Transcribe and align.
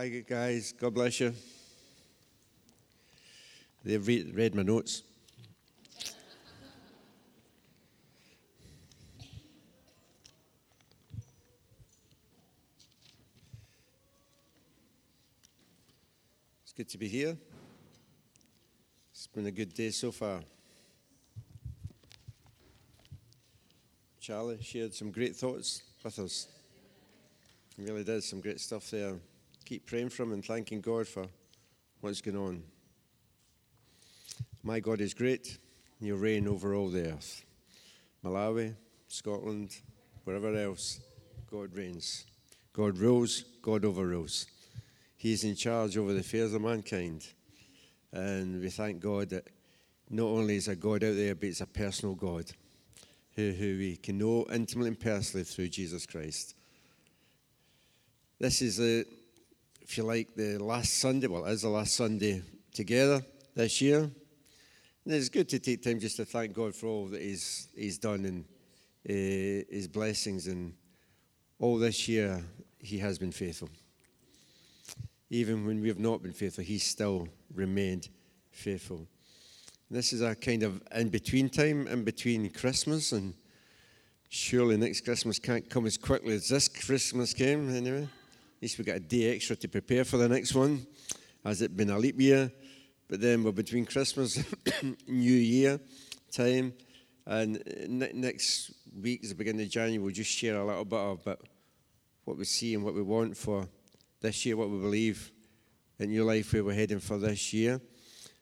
Hi, 0.00 0.08
guys. 0.08 0.72
God 0.72 0.94
bless 0.94 1.20
you. 1.20 1.34
They've 3.84 4.06
read, 4.06 4.34
read 4.34 4.54
my 4.54 4.62
notes. 4.62 5.02
It's 16.62 16.72
good 16.74 16.88
to 16.88 16.96
be 16.96 17.06
here. 17.06 17.36
It's 19.12 19.26
been 19.26 19.44
a 19.44 19.50
good 19.50 19.74
day 19.74 19.90
so 19.90 20.10
far. 20.12 20.40
Charlie 24.18 24.62
shared 24.62 24.94
some 24.94 25.10
great 25.10 25.36
thoughts 25.36 25.82
with 26.02 26.18
us. 26.18 26.48
He 27.76 27.82
really 27.82 28.02
did 28.02 28.24
some 28.24 28.40
great 28.40 28.60
stuff 28.60 28.90
there. 28.90 29.16
Keep 29.70 29.86
praying 29.86 30.08
for 30.08 30.24
him 30.24 30.32
and 30.32 30.44
thanking 30.44 30.80
God 30.80 31.06
for 31.06 31.26
what's 32.00 32.20
going 32.20 32.36
on. 32.36 32.64
My 34.64 34.80
God 34.80 35.00
is 35.00 35.14
great. 35.14 35.58
He'll 36.00 36.16
reign 36.16 36.48
over 36.48 36.74
all 36.74 36.88
the 36.88 37.12
earth. 37.12 37.44
Malawi, 38.24 38.74
Scotland, 39.06 39.76
wherever 40.24 40.52
else, 40.56 40.98
God 41.48 41.72
reigns. 41.72 42.26
God 42.72 42.98
rules, 42.98 43.44
God 43.62 43.84
overrules. 43.84 44.46
He's 45.16 45.44
in 45.44 45.54
charge 45.54 45.96
over 45.96 46.14
the 46.14 46.18
affairs 46.18 46.52
of 46.52 46.62
mankind. 46.62 47.28
And 48.12 48.60
we 48.60 48.70
thank 48.70 48.98
God 48.98 49.28
that 49.28 49.46
not 50.10 50.24
only 50.24 50.56
is 50.56 50.66
a 50.66 50.74
God 50.74 51.04
out 51.04 51.14
there, 51.14 51.36
but 51.36 51.44
it's 51.44 51.60
a 51.60 51.66
personal 51.66 52.16
God 52.16 52.50
who, 53.36 53.52
who 53.52 53.78
we 53.78 53.98
can 53.98 54.18
know 54.18 54.46
intimately 54.52 54.88
and 54.88 54.98
personally 54.98 55.44
through 55.44 55.68
Jesus 55.68 56.06
Christ. 56.06 56.56
This 58.40 58.62
is, 58.62 58.78
the, 58.78 59.06
if 59.90 59.98
you 59.98 60.04
like, 60.04 60.32
the 60.36 60.56
last 60.56 61.00
Sunday, 61.00 61.26
well, 61.26 61.44
it 61.46 61.50
is 61.50 61.62
the 61.62 61.68
last 61.68 61.96
Sunday 61.96 62.42
together 62.72 63.20
this 63.56 63.80
year. 63.80 64.02
And 64.02 65.14
it's 65.14 65.28
good 65.28 65.48
to 65.48 65.58
take 65.58 65.82
time 65.82 65.98
just 65.98 66.16
to 66.18 66.24
thank 66.24 66.52
God 66.52 66.76
for 66.76 66.86
all 66.86 67.06
that 67.06 67.20
He's, 67.20 67.66
he's 67.74 67.98
done 67.98 68.24
and 68.24 68.44
uh, 69.08 69.66
His 69.68 69.88
blessings. 69.88 70.46
And 70.46 70.74
all 71.58 71.76
this 71.76 72.06
year, 72.06 72.40
He 72.78 72.98
has 72.98 73.18
been 73.18 73.32
faithful. 73.32 73.68
Even 75.28 75.66
when 75.66 75.80
we 75.80 75.88
have 75.88 75.98
not 75.98 76.22
been 76.22 76.34
faithful, 76.34 76.62
He's 76.62 76.84
still 76.84 77.26
remained 77.52 78.10
faithful. 78.52 79.08
This 79.90 80.12
is 80.12 80.22
a 80.22 80.36
kind 80.36 80.62
of 80.62 80.80
in 80.94 81.08
between 81.08 81.48
time, 81.48 81.88
in 81.88 82.04
between 82.04 82.48
Christmas, 82.50 83.10
and 83.10 83.34
surely 84.28 84.76
next 84.76 85.00
Christmas 85.00 85.40
can't 85.40 85.68
come 85.68 85.86
as 85.86 85.98
quickly 85.98 86.34
as 86.34 86.48
this 86.48 86.68
Christmas 86.68 87.34
came, 87.34 87.74
anyway. 87.74 88.06
At 88.60 88.64
least 88.64 88.76
we 88.76 88.84
got 88.84 88.96
a 88.96 89.00
day 89.00 89.34
extra 89.34 89.56
to 89.56 89.68
prepare 89.68 90.04
for 90.04 90.18
the 90.18 90.28
next 90.28 90.54
one. 90.54 90.86
Has 91.42 91.62
it 91.62 91.74
been 91.74 91.88
a 91.88 91.98
leap 91.98 92.20
year? 92.20 92.52
But 93.08 93.22
then 93.22 93.42
we're 93.42 93.52
between 93.52 93.86
Christmas 93.86 94.44
New 95.08 95.32
Year 95.32 95.80
time, 96.30 96.74
and 97.24 97.62
next 98.12 98.72
week, 99.00 99.22
is 99.22 99.30
the 99.30 99.34
beginning 99.34 99.62
of 99.62 99.70
January, 99.70 99.96
we'll 99.96 100.12
just 100.12 100.30
share 100.30 100.56
a 100.56 100.64
little 100.66 100.84
bit 100.84 100.98
about 100.98 101.40
what 102.26 102.36
we 102.36 102.44
see 102.44 102.74
and 102.74 102.84
what 102.84 102.92
we 102.92 103.00
want 103.00 103.34
for 103.34 103.66
this 104.20 104.44
year, 104.44 104.58
what 104.58 104.68
we 104.68 104.78
believe 104.78 105.32
in 105.98 106.10
your 106.10 106.26
life, 106.26 106.52
where 106.52 106.62
we're 106.62 106.74
heading 106.74 107.00
for 107.00 107.16
this 107.16 107.54
year. 107.54 107.80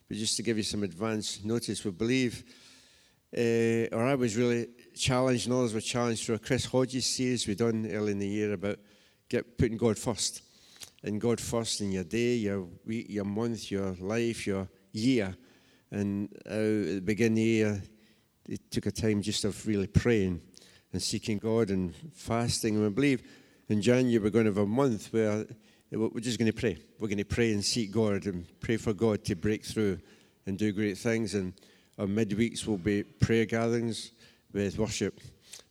But 0.09 0.17
just 0.17 0.37
to 0.39 0.43
give 0.43 0.57
you 0.57 0.65
some 0.65 0.83
advance 0.83 1.45
notice, 1.45 1.85
we 1.85 1.93
believe, 1.93 2.43
uh, 3.37 3.95
or 3.95 4.05
I 4.05 4.17
was 4.17 4.37
really 4.37 4.67
challenged, 4.97 5.47
and 5.47 5.55
others 5.55 5.75
were 5.75 5.81
challenged 5.81 6.27
through 6.27 6.35
a 6.35 6.41
Chris 6.41 6.65
Hodges 6.65 7.07
series 7.07 7.47
we 7.47 7.55
done 7.55 7.89
early 7.93 8.11
in 8.11 8.19
the 8.19 8.27
year 8.27 8.55
about 8.55 8.81
get 9.29 9.59
putting 9.59 9.77
God 9.77 9.99
first. 9.99 10.43
And 11.03 11.21
God 11.21 11.41
first 11.41 11.81
in 11.81 11.93
your 11.93 12.05
day, 12.05 12.35
your 12.35 12.67
week, 12.85 13.07
your 13.09 13.25
month, 13.25 13.71
your 13.71 13.95
life, 14.01 14.47
your 14.47 14.69
year. 14.93 15.37
And 15.91 16.29
uh, 16.47 16.51
at 16.51 16.95
the 16.97 17.03
beginning 17.05 17.35
the 17.35 17.43
year, 17.43 17.83
it 18.49 18.71
took 18.71 18.87
a 18.87 18.91
time 18.91 19.23
just 19.23 19.45
of 19.45 19.67
really 19.67 19.87
praying 19.87 20.41
and 20.93 21.03
seeking 21.03 21.39
God 21.39 21.71
and 21.71 21.95
fasting. 22.15 22.77
And 22.77 22.87
I 22.87 22.89
believe 22.89 23.23
in 23.69 23.81
January 23.83 24.19
we're 24.19 24.31
going 24.31 24.47
to 24.47 24.51
have 24.51 24.59
a 24.59 24.67
month 24.67 25.13
where 25.13 25.45
we're 25.91 26.21
just 26.21 26.39
going 26.39 26.51
to 26.51 26.59
pray. 26.59 26.79
We're 26.99 27.09
going 27.09 27.19
to 27.19 27.25
pray 27.25 27.53
and 27.53 27.65
seek 27.65 27.93
God 27.93 28.27
and 28.27 28.47
pray 28.61 28.77
for 28.77 28.93
God 28.93 29.25
to 29.27 29.37
break 29.37 29.65
through 29.65 30.01
and 30.47 30.59
do 30.59 30.73
great 30.73 30.99
things. 30.99 31.35
And 31.35 31.53
our 31.99 32.07
midweeks 32.07 32.67
will 32.67 32.79
be 32.79 33.03
prayer 33.03 33.45
gatherings 33.45 34.13
with 34.53 34.79
worship 34.79 35.21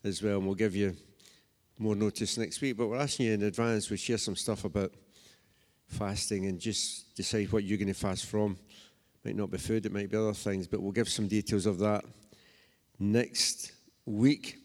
as 0.03 0.21
well. 0.21 0.37
And 0.37 0.45
we'll 0.45 0.55
give 0.55 0.75
you 0.75 0.95
more 1.77 1.95
notice 1.95 2.37
next 2.37 2.61
week. 2.61 2.77
But 2.77 2.87
we're 2.87 2.97
asking 2.97 3.27
you 3.27 3.33
in 3.33 3.43
advance, 3.43 3.89
we 3.89 3.97
share 3.97 4.17
some 4.17 4.35
stuff 4.35 4.65
about 4.65 4.93
fasting 5.87 6.45
and 6.45 6.59
just 6.59 7.15
decide 7.15 7.51
what 7.51 7.63
you're 7.63 7.77
going 7.77 7.87
to 7.87 7.93
fast 7.93 8.25
from. 8.25 8.57
Might 9.23 9.35
not 9.35 9.51
be 9.51 9.57
food, 9.57 9.85
it 9.85 9.91
might 9.91 10.09
be 10.09 10.17
other 10.17 10.33
things, 10.33 10.67
but 10.67 10.81
we'll 10.81 10.91
give 10.91 11.09
some 11.09 11.27
details 11.27 11.65
of 11.65 11.79
that 11.79 12.05
next 12.99 13.71
week. 14.05 14.57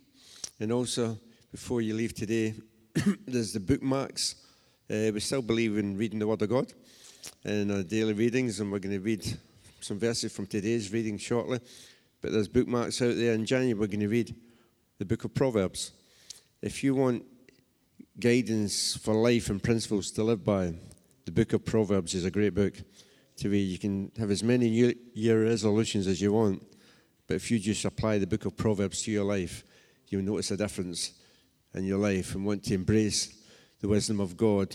And 0.61 0.71
also, 0.73 1.19
before 1.51 1.81
you 1.81 1.95
leave 1.95 2.15
today, 2.15 2.55
there's 3.27 3.53
the 3.53 3.61
bookmarks 3.61 4.37
uh, 4.91 5.11
we 5.15 5.21
still 5.21 5.41
believe 5.41 5.79
in 5.79 5.97
reading 5.97 6.19
the 6.19 6.27
Word 6.27 6.43
of 6.43 6.51
God 6.51 6.71
in 7.45 7.71
our 7.71 7.83
daily 7.83 8.13
readings, 8.13 8.61
and 8.61 8.71
we're 8.71 8.79
going 8.79 8.95
to 8.95 9.01
read 9.01 9.25
some 9.81 9.99
verses 9.99 10.33
from 10.33 10.47
today's 10.47 10.93
reading 10.93 11.17
shortly. 11.17 11.61
But 12.21 12.33
there's 12.33 12.49
bookmarks 12.49 13.01
out 13.01 13.17
there. 13.17 13.33
In 13.33 13.47
January, 13.47 13.73
we're 13.73 13.87
going 13.87 14.01
to 14.01 14.09
read 14.09 14.35
the 14.99 15.07
book 15.07 15.25
of 15.25 15.35
Proverbs. 15.35 15.93
If 16.63 16.85
you 16.85 16.95
want 16.95 17.25
guidance 18.21 18.95
for 18.95 19.15
life 19.15 19.51
and 19.51 19.61
principles 19.61 20.13
to 20.13 20.23
live 20.23 20.45
by, 20.45 20.73
the 21.25 21.33
book 21.33 21.55
of 21.55 21.65
Proverbs 21.65 22.15
is 22.15 22.25
a 22.25 22.31
great 22.31 22.55
book 22.55 22.75
to 23.39 23.49
read. 23.51 23.65
You 23.65 23.81
can 23.81 24.13
have 24.17 24.31
as 24.31 24.45
many 24.45 24.71
New 24.71 24.95
Year 25.13 25.43
resolutions 25.43 26.07
as 26.07 26.21
you 26.21 26.33
want, 26.33 26.63
but 27.27 27.35
if 27.35 27.51
you 27.51 27.59
just 27.59 27.85
apply 27.85 28.19
the 28.19 28.29
book 28.29 28.45
of 28.45 28.57
Proverbs 28.57 29.03
to 29.03 29.11
your 29.11 29.25
life, 29.25 29.65
you'll 30.07 30.23
notice 30.23 30.53
a 30.53 30.57
difference 30.57 31.15
in 31.75 31.83
your 31.83 31.99
life 31.99 32.37
and 32.37 32.47
want 32.47 32.63
to 32.63 32.75
embrace 32.75 33.35
the 33.81 33.89
wisdom 33.89 34.21
of 34.21 34.37
God 34.37 34.73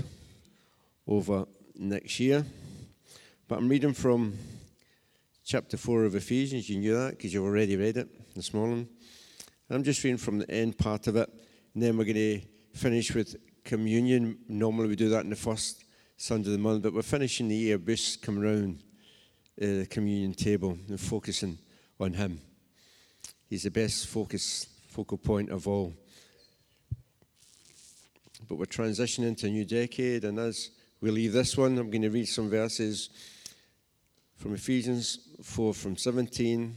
over 1.07 1.45
next 1.73 2.19
year. 2.19 2.45
But 3.47 3.59
I'm 3.59 3.69
reading 3.69 3.93
from 3.93 4.37
chapter 5.45 5.77
4 5.77 6.03
of 6.03 6.15
Ephesians. 6.15 6.69
You 6.69 6.79
knew 6.79 6.97
that 6.97 7.11
because 7.11 7.33
you've 7.33 7.45
already 7.45 7.77
read 7.77 7.95
it 7.95 8.09
this 8.35 8.53
morning. 8.53 8.89
I'm 9.69 9.83
just 9.83 10.03
reading 10.03 10.17
from 10.17 10.39
the 10.39 10.51
end 10.51 10.77
part 10.77 11.07
of 11.07 11.15
it, 11.15 11.29
and 11.77 11.83
then 11.83 11.95
we're 11.95 12.05
going 12.05 12.15
to 12.15 12.41
finish 12.73 13.13
with 13.13 13.35
communion. 13.63 14.39
Normally 14.47 14.87
we 14.87 14.95
do 14.95 15.09
that 15.09 15.25
in 15.25 15.29
the 15.29 15.35
first 15.35 15.83
Sunday 16.17 16.47
of 16.47 16.53
the 16.53 16.57
month, 16.57 16.81
but 16.81 16.91
we're 16.91 17.03
finishing 17.03 17.47
the 17.47 17.55
year. 17.55 17.77
Bruce 17.77 18.15
come 18.15 18.39
around 18.39 18.81
uh, 19.61 19.65
the 19.65 19.87
communion 19.87 20.33
table 20.33 20.75
and 20.89 20.99
focusing 20.99 21.55
on 21.99 22.13
him. 22.13 22.41
He's 23.47 23.61
the 23.61 23.69
best 23.69 24.07
focus, 24.07 24.65
focal 24.89 25.19
point 25.19 25.51
of 25.51 25.67
all 25.67 25.93
but 28.47 28.55
we're 28.55 28.65
transitioning 28.65 29.37
to 29.37 29.45
a 29.45 29.51
new 29.51 29.63
decade. 29.63 30.23
And 30.23 30.39
as 30.39 30.71
we 30.99 31.11
leave 31.11 31.31
this 31.31 31.55
one, 31.55 31.77
I'm 31.77 31.91
going 31.91 32.01
to 32.01 32.09
read 32.09 32.27
some 32.27 32.49
verses 32.49 33.11
from 34.35 34.55
Ephesians 34.55 35.19
4 35.43 35.75
from 35.75 35.95
17. 35.95 36.75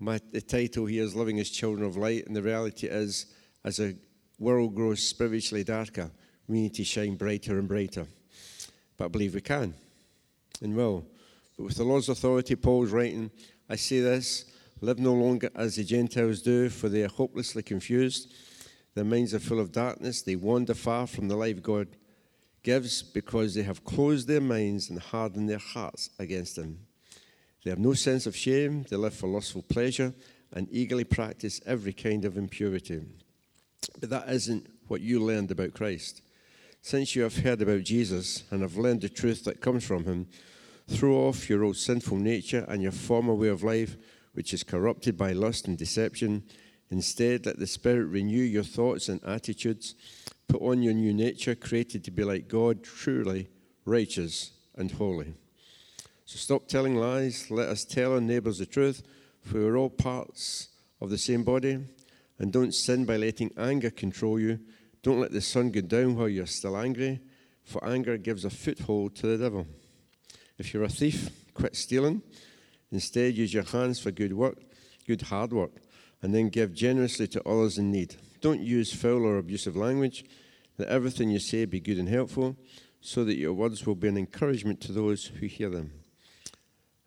My, 0.00 0.18
the 0.32 0.40
title 0.40 0.86
here 0.86 1.04
is 1.04 1.14
Living 1.14 1.38
as 1.38 1.50
Children 1.50 1.86
of 1.86 1.96
Light, 1.96 2.26
and 2.26 2.34
the 2.34 2.42
reality 2.42 2.88
is, 2.88 3.26
as 3.64 3.80
a 3.80 3.94
world 4.38 4.74
grows 4.74 5.02
spiritually 5.02 5.64
darker, 5.64 6.10
we 6.48 6.62
need 6.62 6.74
to 6.74 6.84
shine 6.84 7.16
brighter 7.16 7.58
and 7.58 7.68
brighter. 7.68 8.06
But 8.96 9.06
I 9.06 9.08
believe 9.08 9.34
we 9.34 9.40
can 9.40 9.74
and 10.60 10.76
will. 10.76 11.06
But 11.56 11.64
with 11.64 11.76
the 11.76 11.84
Lord's 11.84 12.08
authority, 12.08 12.56
Paul's 12.56 12.90
writing, 12.90 13.30
I 13.68 13.76
say 13.76 14.00
this 14.00 14.46
live 14.80 14.98
no 14.98 15.14
longer 15.14 15.50
as 15.54 15.76
the 15.76 15.84
Gentiles 15.84 16.42
do, 16.42 16.68
for 16.68 16.88
they 16.88 17.04
are 17.04 17.08
hopelessly 17.08 17.62
confused. 17.62 18.32
Their 18.94 19.04
minds 19.04 19.32
are 19.32 19.38
full 19.38 19.60
of 19.60 19.72
darkness. 19.72 20.22
They 20.22 20.36
wander 20.36 20.74
far 20.74 21.06
from 21.06 21.28
the 21.28 21.36
life 21.36 21.62
God 21.62 21.88
gives 22.62 23.02
because 23.02 23.54
they 23.54 23.62
have 23.62 23.84
closed 23.84 24.28
their 24.28 24.40
minds 24.40 24.90
and 24.90 24.98
hardened 24.98 25.48
their 25.48 25.58
hearts 25.58 26.10
against 26.18 26.58
Him. 26.58 26.78
They 27.64 27.70
have 27.70 27.78
no 27.78 27.94
sense 27.94 28.26
of 28.26 28.36
shame. 28.36 28.84
They 28.88 28.96
live 28.96 29.14
for 29.14 29.28
lustful 29.28 29.62
pleasure 29.62 30.12
and 30.52 30.68
eagerly 30.70 31.04
practice 31.04 31.60
every 31.64 31.92
kind 31.92 32.24
of 32.24 32.36
impurity. 32.36 33.02
But 34.00 34.10
that 34.10 34.28
isn't 34.28 34.68
what 34.88 35.00
you 35.00 35.20
learned 35.20 35.50
about 35.50 35.74
Christ. 35.74 36.22
Since 36.80 37.14
you 37.14 37.22
have 37.22 37.38
heard 37.38 37.62
about 37.62 37.84
Jesus 37.84 38.44
and 38.50 38.62
have 38.62 38.76
learned 38.76 39.02
the 39.02 39.08
truth 39.08 39.44
that 39.44 39.60
comes 39.60 39.84
from 39.84 40.04
Him, 40.04 40.26
throw 40.88 41.14
off 41.28 41.48
your 41.48 41.64
old 41.64 41.76
sinful 41.76 42.16
nature 42.16 42.64
and 42.68 42.82
your 42.82 42.92
former 42.92 43.34
way 43.34 43.48
of 43.48 43.62
life, 43.62 43.96
which 44.32 44.52
is 44.52 44.64
corrupted 44.64 45.16
by 45.16 45.32
lust 45.32 45.68
and 45.68 45.78
deception 45.78 46.42
Instead, 46.92 47.46
let 47.46 47.58
the 47.58 47.66
Spirit 47.66 48.04
renew 48.04 48.42
your 48.42 48.62
thoughts 48.62 49.08
and 49.08 49.18
attitudes. 49.24 49.94
Put 50.46 50.60
on 50.60 50.82
your 50.82 50.92
new 50.92 51.14
nature, 51.14 51.54
created 51.54 52.04
to 52.04 52.10
be 52.10 52.22
like 52.22 52.48
God, 52.48 52.84
truly 52.84 53.48
righteous 53.86 54.50
and 54.76 54.92
holy. 54.92 55.32
So 56.26 56.36
stop 56.36 56.68
telling 56.68 56.94
lies. 56.94 57.50
Let 57.50 57.70
us 57.70 57.86
tell 57.86 58.12
our 58.12 58.20
neighbours 58.20 58.58
the 58.58 58.66
truth, 58.66 59.02
for 59.40 59.60
we're 59.60 59.78
all 59.78 59.88
parts 59.88 60.68
of 61.00 61.08
the 61.08 61.16
same 61.16 61.44
body. 61.44 61.78
And 62.42 62.52
don't 62.52 62.74
sin 62.74 63.04
by 63.04 63.16
letting 63.16 63.52
anger 63.56 63.88
control 63.88 64.38
you. 64.38 64.58
Don't 65.04 65.20
let 65.20 65.30
the 65.30 65.40
sun 65.40 65.70
go 65.70 65.80
down 65.80 66.16
while 66.16 66.28
you're 66.28 66.44
still 66.44 66.76
angry. 66.76 67.20
for 67.64 67.84
anger 67.84 68.18
gives 68.18 68.44
a 68.44 68.50
foothold 68.50 69.14
to 69.14 69.28
the 69.28 69.38
devil. 69.38 69.66
If 70.58 70.74
you're 70.74 70.82
a 70.82 70.88
thief, 70.88 71.30
quit 71.54 71.76
stealing. 71.76 72.22
Instead, 72.90 73.36
use 73.36 73.54
your 73.54 73.62
hands 73.62 74.00
for 74.00 74.10
good 74.10 74.32
work, 74.32 74.58
good 75.06 75.22
hard 75.22 75.52
work, 75.52 75.70
and 76.20 76.34
then 76.34 76.48
give 76.48 76.74
generously 76.74 77.28
to 77.28 77.48
others 77.48 77.78
in 77.78 77.92
need. 77.92 78.16
Don't 78.40 78.60
use 78.60 78.92
foul 78.92 79.24
or 79.24 79.38
abusive 79.38 79.76
language. 79.76 80.24
Let 80.78 80.88
everything 80.88 81.30
you 81.30 81.38
say 81.38 81.64
be 81.64 81.78
good 81.78 81.98
and 81.98 82.08
helpful, 82.08 82.56
so 83.00 83.24
that 83.24 83.38
your 83.38 83.52
words 83.52 83.86
will 83.86 83.94
be 83.94 84.08
an 84.08 84.18
encouragement 84.18 84.80
to 84.80 84.92
those 84.92 85.26
who 85.26 85.46
hear 85.46 85.70
them. 85.70 85.92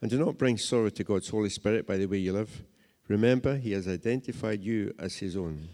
And 0.02 0.10
do 0.10 0.18
not 0.18 0.38
bring 0.38 0.58
sorrow 0.58 0.90
to 0.90 1.04
God's 1.04 1.28
Holy 1.28 1.50
Spirit 1.50 1.86
by 1.86 1.98
the 1.98 2.06
way 2.06 2.20
you 2.20 2.32
live. 2.32 2.64
Remember, 3.08 3.58
He 3.58 3.72
has 3.74 3.88
identified 3.88 4.64
you 4.64 4.94
as 4.98 5.18
His 5.18 5.36
own, 5.36 5.70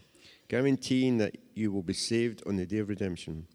guaranteeing 0.48 1.18
that 1.20 1.38
you 1.54 1.72
will 1.72 1.84
be 1.84 1.94
saved 1.94 2.44
on 2.46 2.58
the 2.58 2.66
day 2.66 2.80
of 2.80 2.90
redemption. 2.90 3.48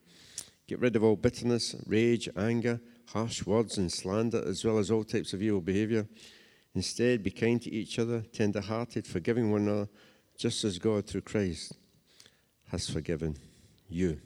Get 0.66 0.80
rid 0.80 0.96
of 0.96 1.04
all 1.04 1.16
bitterness, 1.16 1.76
rage, 1.86 2.28
anger, 2.36 2.80
harsh 3.12 3.44
words, 3.46 3.78
and 3.78 3.92
slander, 3.92 4.42
as 4.46 4.64
well 4.64 4.78
as 4.78 4.90
all 4.90 5.04
types 5.04 5.32
of 5.32 5.42
evil 5.42 5.60
behavior. 5.60 6.06
Instead, 6.74 7.22
be 7.22 7.30
kind 7.30 7.60
to 7.62 7.70
each 7.70 7.98
other, 7.98 8.20
tender 8.32 8.60
hearted, 8.60 9.06
forgiving 9.06 9.50
one 9.50 9.62
another, 9.62 9.88
just 10.36 10.64
as 10.64 10.78
God, 10.78 11.06
through 11.06 11.22
Christ, 11.22 11.74
has 12.68 12.90
forgiven 12.90 13.36
you. 13.88 14.20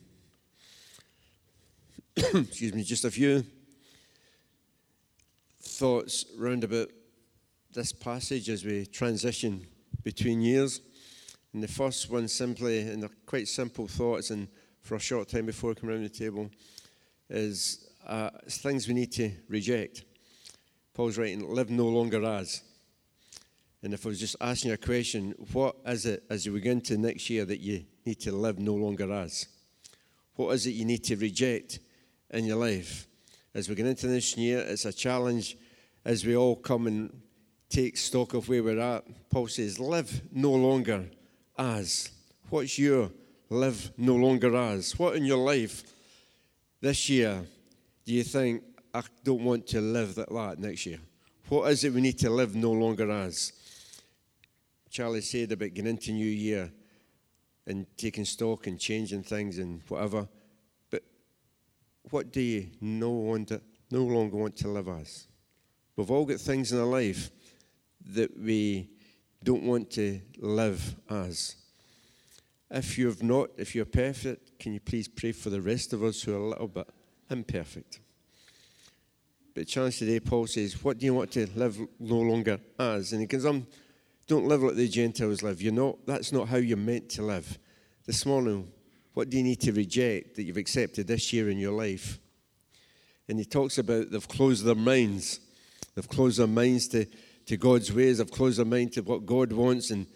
Excuse 2.16 2.74
me, 2.74 2.82
just 2.82 3.04
a 3.04 3.10
few 3.10 3.44
thoughts 5.62 6.24
round 6.36 6.64
about 6.64 6.90
this 7.72 7.92
passage 7.92 8.48
as 8.48 8.64
we 8.64 8.86
transition 8.86 9.66
between 10.02 10.40
years. 10.40 10.80
And 11.52 11.62
the 11.62 11.68
first 11.68 12.10
one, 12.10 12.28
simply, 12.28 12.80
and 12.80 13.02
they're 13.02 13.10
quite 13.26 13.48
simple 13.48 13.86
thoughts, 13.86 14.30
and 14.30 14.48
for 14.82 14.96
a 14.96 15.00
short 15.00 15.28
time 15.28 15.46
before 15.46 15.74
come 15.74 15.90
around 15.90 16.02
the 16.02 16.08
table, 16.08 16.50
is 17.28 17.88
uh, 18.06 18.30
things 18.48 18.88
we 18.88 18.94
need 18.94 19.12
to 19.12 19.30
reject. 19.48 20.04
Paul's 20.94 21.18
writing, 21.18 21.48
live 21.48 21.70
no 21.70 21.86
longer 21.86 22.24
as. 22.24 22.62
And 23.82 23.94
if 23.94 24.04
I 24.04 24.10
was 24.10 24.20
just 24.20 24.36
asking 24.40 24.72
a 24.72 24.76
question, 24.76 25.34
what 25.52 25.76
is 25.86 26.06
it 26.06 26.24
as 26.28 26.44
you 26.44 26.52
begin 26.52 26.80
to 26.82 26.98
next 26.98 27.30
year 27.30 27.44
that 27.44 27.60
you 27.60 27.84
need 28.04 28.20
to 28.20 28.32
live 28.32 28.58
no 28.58 28.74
longer 28.74 29.10
as? 29.12 29.46
What 30.34 30.50
is 30.54 30.66
it 30.66 30.70
you 30.70 30.84
need 30.84 31.04
to 31.04 31.16
reject 31.16 31.78
in 32.30 32.44
your 32.44 32.56
life? 32.56 33.06
As 33.54 33.68
we 33.68 33.74
get 33.74 33.86
into 33.86 34.06
this 34.06 34.36
year, 34.36 34.58
it's 34.60 34.84
a 34.84 34.92
challenge 34.92 35.56
as 36.04 36.24
we 36.24 36.36
all 36.36 36.56
come 36.56 36.86
and 36.86 37.10
take 37.70 37.96
stock 37.96 38.34
of 38.34 38.48
where 38.48 38.62
we're 38.62 38.80
at. 38.80 39.04
Paul 39.30 39.46
says, 39.46 39.78
live 39.78 40.22
no 40.32 40.50
longer 40.50 41.08
as. 41.56 42.10
What's 42.50 42.78
your 42.78 43.10
live 43.48 43.92
no 43.96 44.16
longer 44.16 44.54
as? 44.56 44.98
What 44.98 45.14
in 45.14 45.24
your 45.24 45.38
life 45.38 45.84
this 46.80 47.08
year 47.08 47.42
do 48.04 48.12
you 48.12 48.24
think, 48.24 48.64
I 48.92 49.02
don't 49.22 49.44
want 49.44 49.68
to 49.68 49.80
live 49.80 50.18
like 50.18 50.26
that 50.26 50.58
next 50.58 50.84
year? 50.84 50.98
What 51.48 51.70
is 51.70 51.84
it 51.84 51.92
we 51.92 52.00
need 52.00 52.18
to 52.18 52.30
live 52.30 52.56
no 52.56 52.72
longer 52.72 53.08
as? 53.10 53.52
Charlie 54.90 55.20
said 55.20 55.52
about 55.52 55.72
getting 55.72 55.90
into 55.90 56.10
new 56.10 56.26
year 56.26 56.72
and 57.66 57.86
taking 57.96 58.24
stock 58.24 58.66
and 58.66 58.80
changing 58.80 59.22
things 59.22 59.58
and 59.58 59.80
whatever. 59.86 60.28
But 60.90 61.04
what 62.10 62.32
do 62.32 62.40
you 62.40 62.66
no, 62.80 63.10
want 63.10 63.48
to, 63.48 63.60
no 63.92 64.02
longer 64.02 64.36
want 64.36 64.56
to 64.56 64.68
live 64.68 64.88
as? 64.88 65.28
We've 65.94 66.10
all 66.10 66.24
got 66.24 66.40
things 66.40 66.72
in 66.72 66.80
our 66.80 66.86
life 66.86 67.30
that 68.12 68.38
we 68.38 68.88
don't 69.42 69.62
want 69.62 69.90
to 69.92 70.20
live 70.38 70.96
as. 71.08 71.56
If 72.70 72.98
you've 72.98 73.22
not, 73.22 73.50
if 73.56 73.74
you're 73.74 73.84
perfect, 73.84 74.58
can 74.58 74.72
you 74.72 74.80
please 74.80 75.08
pray 75.08 75.32
for 75.32 75.50
the 75.50 75.60
rest 75.60 75.92
of 75.92 76.04
us 76.04 76.22
who 76.22 76.34
are 76.34 76.38
a 76.38 76.48
little 76.48 76.68
bit 76.68 76.88
imperfect? 77.30 78.00
But 79.54 79.66
challenge 79.66 79.98
today, 79.98 80.20
Paul 80.20 80.46
says, 80.46 80.82
What 80.82 80.98
do 80.98 81.06
you 81.06 81.14
want 81.14 81.32
to 81.32 81.48
live 81.56 81.78
no 81.98 82.20
longer 82.20 82.60
as? 82.78 83.12
And 83.12 83.20
he 83.20 83.26
goes, 83.26 83.44
um, 83.44 83.66
Don't 84.26 84.46
live 84.46 84.62
like 84.62 84.76
the 84.76 84.88
Gentiles 84.88 85.42
live. 85.42 85.60
You're 85.60 85.72
not, 85.72 86.06
that's 86.06 86.32
not 86.32 86.48
how 86.48 86.58
you're 86.58 86.76
meant 86.76 87.08
to 87.10 87.22
live. 87.22 87.58
This 88.06 88.24
morning, 88.24 88.70
what 89.14 89.28
do 89.28 89.36
you 89.36 89.42
need 89.42 89.60
to 89.62 89.72
reject 89.72 90.36
that 90.36 90.44
you've 90.44 90.56
accepted 90.56 91.06
this 91.06 91.32
year 91.32 91.50
in 91.50 91.58
your 91.58 91.72
life? 91.72 92.18
And 93.28 93.38
he 93.38 93.44
talks 93.44 93.78
about 93.78 94.10
they've 94.10 94.28
closed 94.28 94.64
their 94.64 94.74
minds. 94.74 95.40
They've 95.94 96.08
closed 96.08 96.38
their 96.38 96.46
minds 96.46 96.88
to, 96.88 97.06
to 97.46 97.56
God's 97.56 97.92
ways. 97.92 98.20
I've 98.20 98.30
closed 98.30 98.58
my 98.58 98.64
mind 98.64 98.92
to 98.92 99.02
what 99.02 99.26
God 99.26 99.52
wants. 99.52 99.90
And 99.90 100.06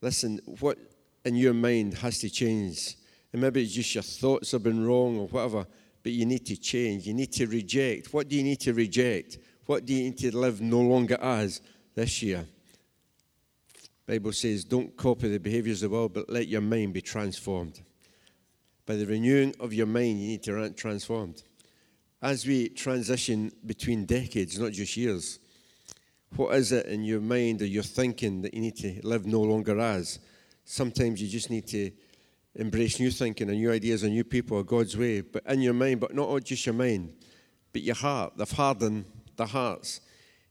listen, 0.00 0.40
what 0.60 0.78
in 1.24 1.36
your 1.36 1.54
mind 1.54 1.94
has 1.94 2.18
to 2.18 2.30
change. 2.30 2.96
And 3.32 3.40
maybe 3.42 3.62
it's 3.62 3.72
just 3.72 3.94
your 3.94 4.02
thoughts 4.02 4.52
have 4.52 4.62
been 4.62 4.86
wrong 4.86 5.18
or 5.18 5.28
whatever, 5.28 5.66
but 6.02 6.12
you 6.12 6.26
need 6.26 6.44
to 6.46 6.56
change. 6.56 7.06
You 7.06 7.14
need 7.14 7.32
to 7.32 7.46
reject. 7.46 8.12
What 8.12 8.28
do 8.28 8.36
you 8.36 8.42
need 8.42 8.60
to 8.60 8.74
reject? 8.74 9.38
What 9.66 9.86
do 9.86 9.94
you 9.94 10.04
need 10.04 10.18
to 10.18 10.36
live 10.36 10.60
no 10.60 10.80
longer 10.80 11.16
as 11.20 11.60
this 11.94 12.22
year? 12.22 12.44
Bible 14.06 14.32
says, 14.32 14.64
don't 14.64 14.96
copy 14.96 15.28
the 15.28 15.38
behaviors 15.38 15.82
of 15.82 15.90
the 15.90 15.96
world, 15.96 16.12
but 16.12 16.28
let 16.28 16.48
your 16.48 16.60
mind 16.60 16.92
be 16.92 17.00
transformed. 17.00 17.80
By 18.84 18.96
the 18.96 19.06
renewing 19.06 19.54
of 19.60 19.72
your 19.72 19.86
mind, 19.86 20.20
you 20.20 20.28
need 20.28 20.42
to 20.42 20.68
be 20.68 20.74
transformed. 20.74 21.42
As 22.20 22.44
we 22.44 22.68
transition 22.68 23.52
between 23.64 24.04
decades, 24.04 24.58
not 24.58 24.72
just 24.72 24.96
years, 24.96 25.38
what 26.36 26.54
is 26.54 26.72
it 26.72 26.86
in 26.86 27.04
your 27.04 27.20
mind 27.20 27.62
or 27.62 27.66
your 27.66 27.82
thinking 27.82 28.42
that 28.42 28.54
you 28.54 28.60
need 28.60 28.76
to 28.76 29.00
live 29.02 29.26
no 29.26 29.40
longer 29.40 29.78
as? 29.78 30.18
Sometimes 30.64 31.20
you 31.20 31.28
just 31.28 31.50
need 31.50 31.66
to 31.68 31.90
embrace 32.54 33.00
new 33.00 33.10
thinking 33.10 33.48
and 33.48 33.58
new 33.58 33.70
ideas 33.70 34.02
and 34.02 34.12
new 34.12 34.24
people 34.24 34.58
or 34.58 34.64
God's 34.64 34.96
way, 34.96 35.20
but 35.20 35.44
in 35.46 35.60
your 35.60 35.74
mind, 35.74 36.00
but 36.00 36.14
not 36.14 36.42
just 36.44 36.66
your 36.66 36.74
mind, 36.74 37.12
but 37.72 37.82
your 37.82 37.94
heart. 37.94 38.34
They've 38.36 38.50
hardened 38.50 39.04
the 39.36 39.46
hearts. 39.46 40.00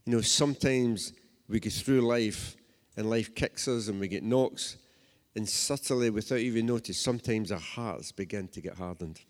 You 0.05 0.13
know, 0.13 0.21
sometimes 0.21 1.13
we 1.47 1.59
go 1.59 1.69
through 1.69 2.01
life 2.01 2.55
and 2.97 3.09
life 3.09 3.33
kicks 3.35 3.67
us 3.67 3.87
and 3.87 3.99
we 3.99 4.07
get 4.07 4.23
knocks, 4.23 4.77
and 5.35 5.47
subtly, 5.47 6.09
without 6.09 6.39
even 6.39 6.65
notice, 6.65 6.99
sometimes 6.99 7.51
our 7.51 7.59
hearts 7.59 8.11
begin 8.11 8.49
to 8.49 8.59
get 8.59 8.75
hardened. 8.75 9.21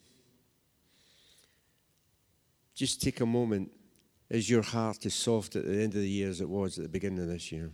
Just 2.74 3.02
take 3.02 3.22
a 3.22 3.26
moment. 3.26 3.70
Is 4.32 4.50
your 4.50 4.64
heart 4.64 5.06
as 5.06 5.14
soft 5.14 5.56
at 5.56 5.66
the 5.66 5.84
end 5.84 5.94
of 5.94 6.02
the 6.02 6.10
year 6.10 6.30
as 6.30 6.42
it 6.42 6.50
was 6.50 6.78
at 6.80 6.84
the 6.84 6.90
beginning 6.90 7.20
of 7.20 7.28
this 7.28 7.52
year? 7.52 7.70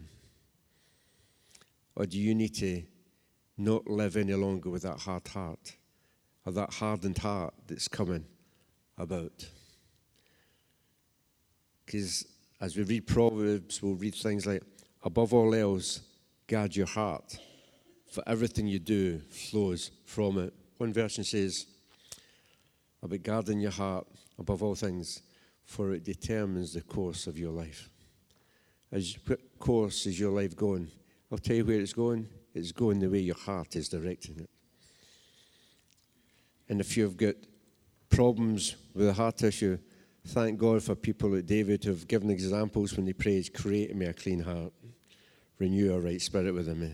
Or 1.95 2.05
do 2.05 2.17
you 2.17 2.35
need 2.35 2.53
to 2.55 2.83
not 3.57 3.87
live 3.87 4.17
any 4.17 4.33
longer 4.33 4.69
with 4.69 4.83
that 4.83 4.99
hard 4.99 5.27
heart 5.27 5.75
or 6.45 6.51
that 6.53 6.73
hardened 6.73 7.17
heart 7.17 7.53
that's 7.67 7.87
coming 7.87 8.23
about. 8.97 9.45
Because 11.85 12.25
as 12.61 12.77
we 12.77 12.83
read 12.83 13.07
Proverbs, 13.07 13.81
we'll 13.81 13.95
read 13.95 14.15
things 14.15 14.45
like, 14.45 14.63
above 15.03 15.33
all 15.33 15.53
else, 15.53 16.01
guard 16.47 16.75
your 16.75 16.87
heart, 16.87 17.37
for 18.11 18.23
everything 18.27 18.67
you 18.67 18.79
do 18.79 19.19
flows 19.29 19.91
from 20.05 20.37
it. 20.37 20.53
One 20.77 20.93
version 20.93 21.23
says, 21.23 21.65
about 23.01 23.23
guarding 23.23 23.59
your 23.59 23.71
heart 23.71 24.07
above 24.39 24.63
all 24.63 24.75
things, 24.75 25.21
for 25.67 25.93
it 25.93 26.05
determines 26.05 26.73
the 26.73 26.81
course 26.81 27.27
of 27.27 27.37
your 27.37 27.51
life. 27.51 27.89
As 28.91 29.17
what 29.27 29.39
course 29.59 30.05
is 30.05 30.17
your 30.17 30.31
life 30.31 30.55
going? 30.55 30.89
I'll 31.29 31.37
tell 31.37 31.57
you 31.57 31.65
where 31.65 31.79
it's 31.79 31.93
going. 31.93 32.27
It's 32.55 32.71
going 32.71 32.99
the 32.99 33.09
way 33.09 33.19
your 33.19 33.35
heart 33.35 33.75
is 33.75 33.89
directing 33.89 34.39
it. 34.39 34.49
And 36.69 36.79
if 36.79 36.95
you've 36.95 37.17
got 37.17 37.35
problems 38.09 38.77
with 38.93 39.09
a 39.09 39.13
heart 39.13 39.43
issue, 39.43 39.77
thank 40.25 40.57
God 40.57 40.81
for 40.81 40.95
people 40.95 41.29
like 41.31 41.45
David 41.45 41.83
who 41.83 41.91
have 41.91 42.07
given 42.07 42.29
examples 42.29 42.95
when 42.95 43.05
they 43.05 43.13
prayed, 43.13 43.53
create 43.53 43.93
me 43.93 44.05
a 44.05 44.13
clean 44.13 44.39
heart, 44.39 44.71
renew 45.59 45.93
a 45.93 45.99
right 45.99 46.21
spirit 46.21 46.53
within 46.53 46.79
me. 46.79 46.91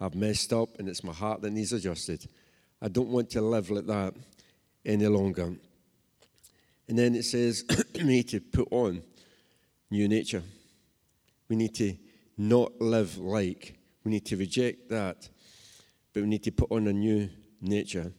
I've 0.00 0.14
messed 0.14 0.52
up 0.52 0.78
and 0.78 0.88
it's 0.88 1.02
my 1.02 1.12
heart 1.12 1.42
that 1.42 1.50
needs 1.50 1.72
adjusted. 1.72 2.26
I 2.80 2.86
don't 2.86 3.08
want 3.08 3.30
to 3.30 3.40
live 3.40 3.70
like 3.70 3.86
that 3.86 4.14
any 4.84 5.08
longer. 5.08 5.54
And 6.88 6.98
then 6.98 7.14
it 7.14 7.24
says 7.24 7.64
we 7.94 8.04
need 8.04 8.28
to 8.28 8.40
put 8.40 8.68
on 8.70 9.02
new 9.90 10.08
nature. 10.08 10.42
We 11.48 11.56
need 11.56 11.74
to 11.76 11.96
not 12.36 12.80
live 12.80 13.16
like 13.18 13.78
we 14.04 14.10
need 14.10 14.26
to 14.26 14.36
reject 14.36 14.90
that, 14.90 15.28
but 16.12 16.22
we 16.22 16.28
need 16.28 16.44
to 16.44 16.52
put 16.52 16.70
on 16.70 16.86
a 16.86 16.92
new 16.92 17.30
nature. 17.60 18.12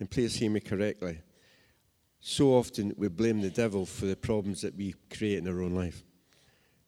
And 0.00 0.10
please 0.10 0.36
hear 0.36 0.50
me 0.50 0.60
correctly. 0.60 1.20
So 2.20 2.54
often 2.54 2.94
we 2.96 3.08
blame 3.08 3.40
the 3.40 3.50
devil 3.50 3.86
for 3.86 4.06
the 4.06 4.16
problems 4.16 4.62
that 4.62 4.74
we 4.74 4.94
create 5.14 5.38
in 5.38 5.48
our 5.48 5.62
own 5.62 5.74
life. 5.74 6.02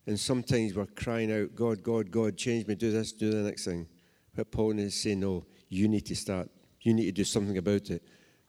And 0.06 0.18
sometimes 0.18 0.74
we're 0.74 0.86
crying 0.86 1.30
out, 1.30 1.54
God, 1.54 1.82
God, 1.82 2.10
God, 2.10 2.36
change 2.36 2.66
me, 2.66 2.74
do 2.74 2.90
this, 2.90 3.12
do 3.12 3.30
the 3.30 3.42
next 3.42 3.66
thing. 3.66 3.86
But 4.34 4.50
Paul 4.50 4.78
is 4.78 5.00
saying, 5.00 5.20
no, 5.20 5.44
you 5.68 5.86
need 5.86 6.06
to 6.06 6.16
start. 6.16 6.48
You 6.80 6.94
need 6.94 7.06
to 7.06 7.12
do 7.12 7.24
something 7.24 7.58
about 7.58 7.90
it. 7.90 8.02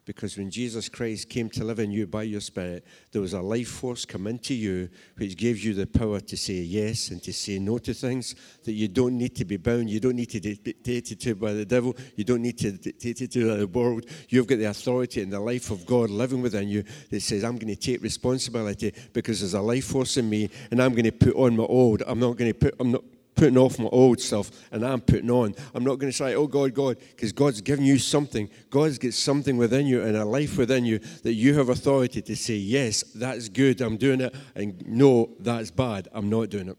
Because 0.06 0.36
when 0.36 0.50
Jesus 0.50 0.88
Christ 0.88 1.28
came 1.28 1.50
to 1.50 1.62
live 1.62 1.78
in 1.78 1.90
you 1.90 2.06
by 2.06 2.22
your 2.22 2.40
Spirit, 2.40 2.86
there 3.12 3.20
was 3.20 3.34
a 3.34 3.40
life 3.40 3.68
force 3.68 4.04
come 4.04 4.26
into 4.26 4.54
you 4.54 4.88
which 5.16 5.36
gives 5.36 5.64
you 5.64 5.74
the 5.74 5.86
power 5.86 6.20
to 6.20 6.36
say 6.36 6.54
yes 6.54 7.10
and 7.10 7.22
to 7.22 7.32
say 7.32 7.58
no 7.58 7.78
to 7.78 7.92
things 7.92 8.34
that 8.64 8.72
you 8.72 8.88
don't 8.88 9.16
need 9.16 9.36
to 9.36 9.44
be 9.44 9.58
bound. 9.58 9.90
You 9.90 10.00
don't 10.00 10.16
need 10.16 10.30
to 10.30 10.40
be 10.40 10.56
dictated 10.56 11.20
to 11.20 11.34
by 11.34 11.52
the 11.52 11.66
devil. 11.66 11.94
You 12.16 12.24
don't 12.24 12.42
need 12.42 12.58
to 12.58 12.72
be 12.72 12.78
dictated 12.78 13.30
to 13.32 13.48
by 13.50 13.56
the 13.56 13.66
world. 13.66 14.06
You've 14.30 14.46
got 14.46 14.58
the 14.58 14.64
authority 14.64 15.22
and 15.22 15.32
the 15.32 15.40
life 15.40 15.70
of 15.70 15.84
God 15.84 16.08
living 16.08 16.40
within 16.40 16.68
you 16.68 16.82
that 17.10 17.20
says, 17.20 17.44
I'm 17.44 17.58
going 17.58 17.74
to 17.74 17.76
take 17.76 18.02
responsibility 18.02 18.94
because 19.12 19.40
there's 19.40 19.54
a 19.54 19.60
life 19.60 19.84
force 19.84 20.16
in 20.16 20.30
me 20.30 20.48
and 20.70 20.82
I'm 20.82 20.92
going 20.92 21.04
to 21.04 21.12
put 21.12 21.36
on 21.36 21.56
my 21.56 21.64
old. 21.64 22.02
I'm 22.06 22.18
not 22.18 22.38
going 22.38 22.52
to 22.52 22.58
put, 22.58 22.74
I'm 22.80 22.92
not 22.92 23.04
putting 23.34 23.56
off 23.56 23.78
my 23.78 23.88
old 23.88 24.20
stuff 24.20 24.50
and 24.70 24.84
I'm 24.84 25.00
putting 25.00 25.30
on. 25.30 25.54
I'm 25.74 25.84
not 25.84 25.98
going 25.98 26.12
to 26.12 26.16
say, 26.16 26.34
oh 26.34 26.46
God, 26.46 26.74
God, 26.74 26.98
because 26.98 27.32
God's 27.32 27.60
given 27.60 27.84
you 27.84 27.98
something. 27.98 28.48
God's 28.68 28.98
got 28.98 29.14
something 29.14 29.56
within 29.56 29.86
you 29.86 30.02
and 30.02 30.16
a 30.16 30.24
life 30.24 30.58
within 30.58 30.84
you 30.84 30.98
that 31.22 31.34
you 31.34 31.56
have 31.56 31.68
authority 31.68 32.22
to 32.22 32.36
say, 32.36 32.54
yes, 32.54 33.02
that's 33.14 33.48
good, 33.48 33.80
I'm 33.80 33.96
doing 33.96 34.20
it, 34.20 34.34
and 34.54 34.86
no, 34.86 35.30
that's 35.38 35.70
bad, 35.70 36.08
I'm 36.12 36.28
not 36.28 36.50
doing 36.50 36.68
it. 36.68 36.76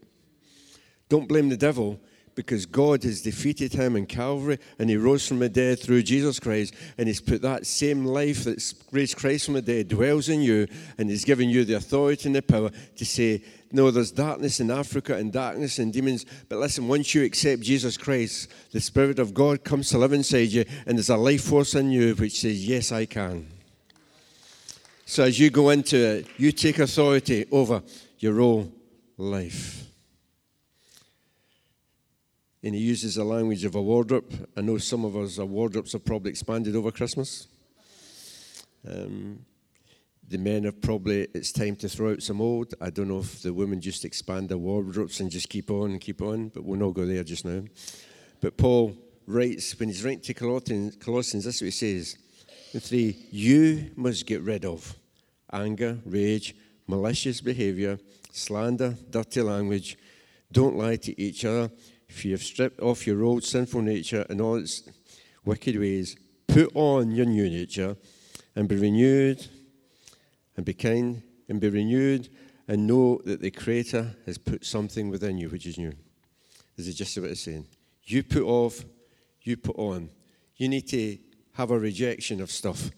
Don't 1.08 1.28
blame 1.28 1.48
the 1.48 1.56
devil 1.56 2.00
because 2.34 2.66
God 2.66 3.02
has 3.04 3.22
defeated 3.22 3.72
him 3.72 3.96
in 3.96 4.06
Calvary 4.06 4.58
and 4.78 4.88
he 4.88 4.96
rose 4.96 5.26
from 5.26 5.38
the 5.38 5.48
dead 5.48 5.78
through 5.78 6.02
Jesus 6.02 6.40
Christ 6.40 6.74
and 6.96 7.06
he's 7.06 7.20
put 7.20 7.42
that 7.42 7.66
same 7.66 8.04
life 8.04 8.44
that's 8.44 8.74
raised 8.90 9.16
Christ 9.16 9.46
from 9.46 9.54
the 9.54 9.62
dead 9.62 9.88
dwells 9.88 10.28
in 10.28 10.40
you 10.40 10.66
and 10.98 11.10
he's 11.10 11.24
given 11.24 11.50
you 11.50 11.64
the 11.64 11.74
authority 11.74 12.28
and 12.28 12.36
the 12.36 12.42
power 12.42 12.70
to 12.96 13.04
say, 13.04 13.42
no, 13.72 13.90
there's 13.90 14.12
darkness 14.12 14.60
in 14.60 14.70
Africa 14.70 15.16
and 15.16 15.32
darkness 15.32 15.78
and 15.78 15.92
demons. 15.92 16.26
But 16.48 16.58
listen, 16.58 16.88
once 16.88 17.14
you 17.14 17.24
accept 17.24 17.62
Jesus 17.62 17.96
Christ, 17.96 18.50
the 18.70 18.80
Spirit 18.80 19.18
of 19.18 19.32
God 19.32 19.64
comes 19.64 19.88
to 19.90 19.98
live 19.98 20.12
inside 20.12 20.50
you, 20.50 20.64
and 20.86 20.98
there's 20.98 21.08
a 21.08 21.16
life 21.16 21.44
force 21.44 21.74
in 21.74 21.90
you 21.90 22.14
which 22.14 22.40
says, 22.40 22.66
Yes, 22.66 22.92
I 22.92 23.06
can. 23.06 23.46
So 25.06 25.24
as 25.24 25.38
you 25.38 25.50
go 25.50 25.70
into 25.70 25.96
it, 25.96 26.26
you 26.38 26.52
take 26.52 26.78
authority 26.78 27.46
over 27.50 27.82
your 28.18 28.40
own 28.40 28.72
life. 29.16 29.84
And 32.62 32.74
he 32.74 32.80
uses 32.80 33.16
the 33.16 33.24
language 33.24 33.64
of 33.64 33.74
a 33.74 33.82
wardrobe. 33.82 34.48
I 34.56 34.60
know 34.60 34.78
some 34.78 35.04
of 35.04 35.16
us, 35.16 35.38
our 35.38 35.44
wardrobes 35.44 35.92
have 35.92 36.04
probably 36.04 36.30
expanded 36.30 36.76
over 36.76 36.92
Christmas. 36.92 37.48
Um, 38.88 39.44
the 40.28 40.38
men 40.38 40.64
have 40.64 40.80
probably, 40.80 41.28
it's 41.34 41.52
time 41.52 41.76
to 41.76 41.88
throw 41.88 42.12
out 42.12 42.22
some 42.22 42.40
old. 42.40 42.74
I 42.80 42.90
don't 42.90 43.08
know 43.08 43.18
if 43.18 43.42
the 43.42 43.52
women 43.52 43.80
just 43.80 44.04
expand 44.04 44.48
their 44.48 44.58
wardrobes 44.58 45.20
and 45.20 45.30
just 45.30 45.48
keep 45.48 45.70
on 45.70 45.90
and 45.90 46.00
keep 46.00 46.22
on, 46.22 46.48
but 46.48 46.64
we'll 46.64 46.78
not 46.78 46.94
go 46.94 47.04
there 47.04 47.24
just 47.24 47.44
now. 47.44 47.64
But 48.40 48.56
Paul 48.56 48.96
writes, 49.26 49.78
when 49.78 49.88
he's 49.88 50.04
writing 50.04 50.20
to 50.20 50.34
Colossians, 50.34 50.96
Colossians 50.96 51.44
this 51.44 51.56
is 51.56 51.62
what 51.62 51.66
he 51.66 51.70
says. 51.70 52.16
In 52.72 52.80
three, 52.80 53.26
you 53.30 53.90
must 53.96 54.26
get 54.26 54.42
rid 54.42 54.64
of 54.64 54.96
anger, 55.52 55.98
rage, 56.06 56.54
malicious 56.86 57.40
behavior, 57.40 57.98
slander, 58.30 58.96
dirty 59.10 59.42
language. 59.42 59.98
Don't 60.50 60.76
lie 60.76 60.96
to 60.96 61.20
each 61.20 61.44
other. 61.44 61.70
If 62.08 62.24
you 62.24 62.32
have 62.32 62.42
stripped 62.42 62.80
off 62.80 63.06
your 63.06 63.22
old 63.22 63.44
sinful 63.44 63.82
nature 63.82 64.24
and 64.28 64.40
all 64.40 64.56
its 64.56 64.82
wicked 65.44 65.78
ways, 65.78 66.16
put 66.46 66.70
on 66.74 67.10
your 67.10 67.26
new 67.26 67.48
nature 67.48 67.96
and 68.54 68.68
be 68.68 68.76
renewed 68.76 69.46
and 70.56 70.64
be 70.64 70.74
kind 70.74 71.22
and 71.48 71.60
be 71.60 71.68
renewed 71.68 72.28
and 72.68 72.86
know 72.86 73.20
that 73.24 73.40
the 73.40 73.50
Creator 73.50 74.14
has 74.26 74.38
put 74.38 74.64
something 74.64 75.08
within 75.08 75.38
you 75.38 75.48
which 75.48 75.66
is 75.66 75.78
new. 75.78 75.92
This 76.76 76.86
is 76.86 76.94
just 76.94 77.16
what 77.18 77.30
it's 77.30 77.42
saying. 77.42 77.66
You 78.04 78.22
put 78.22 78.42
off, 78.42 78.84
you 79.42 79.56
put 79.56 79.76
on. 79.76 80.10
You 80.56 80.68
need 80.68 80.88
to 80.88 81.18
have 81.54 81.70
a 81.70 81.78
rejection 81.78 82.40
of 82.40 82.50
stuff. 82.50 82.90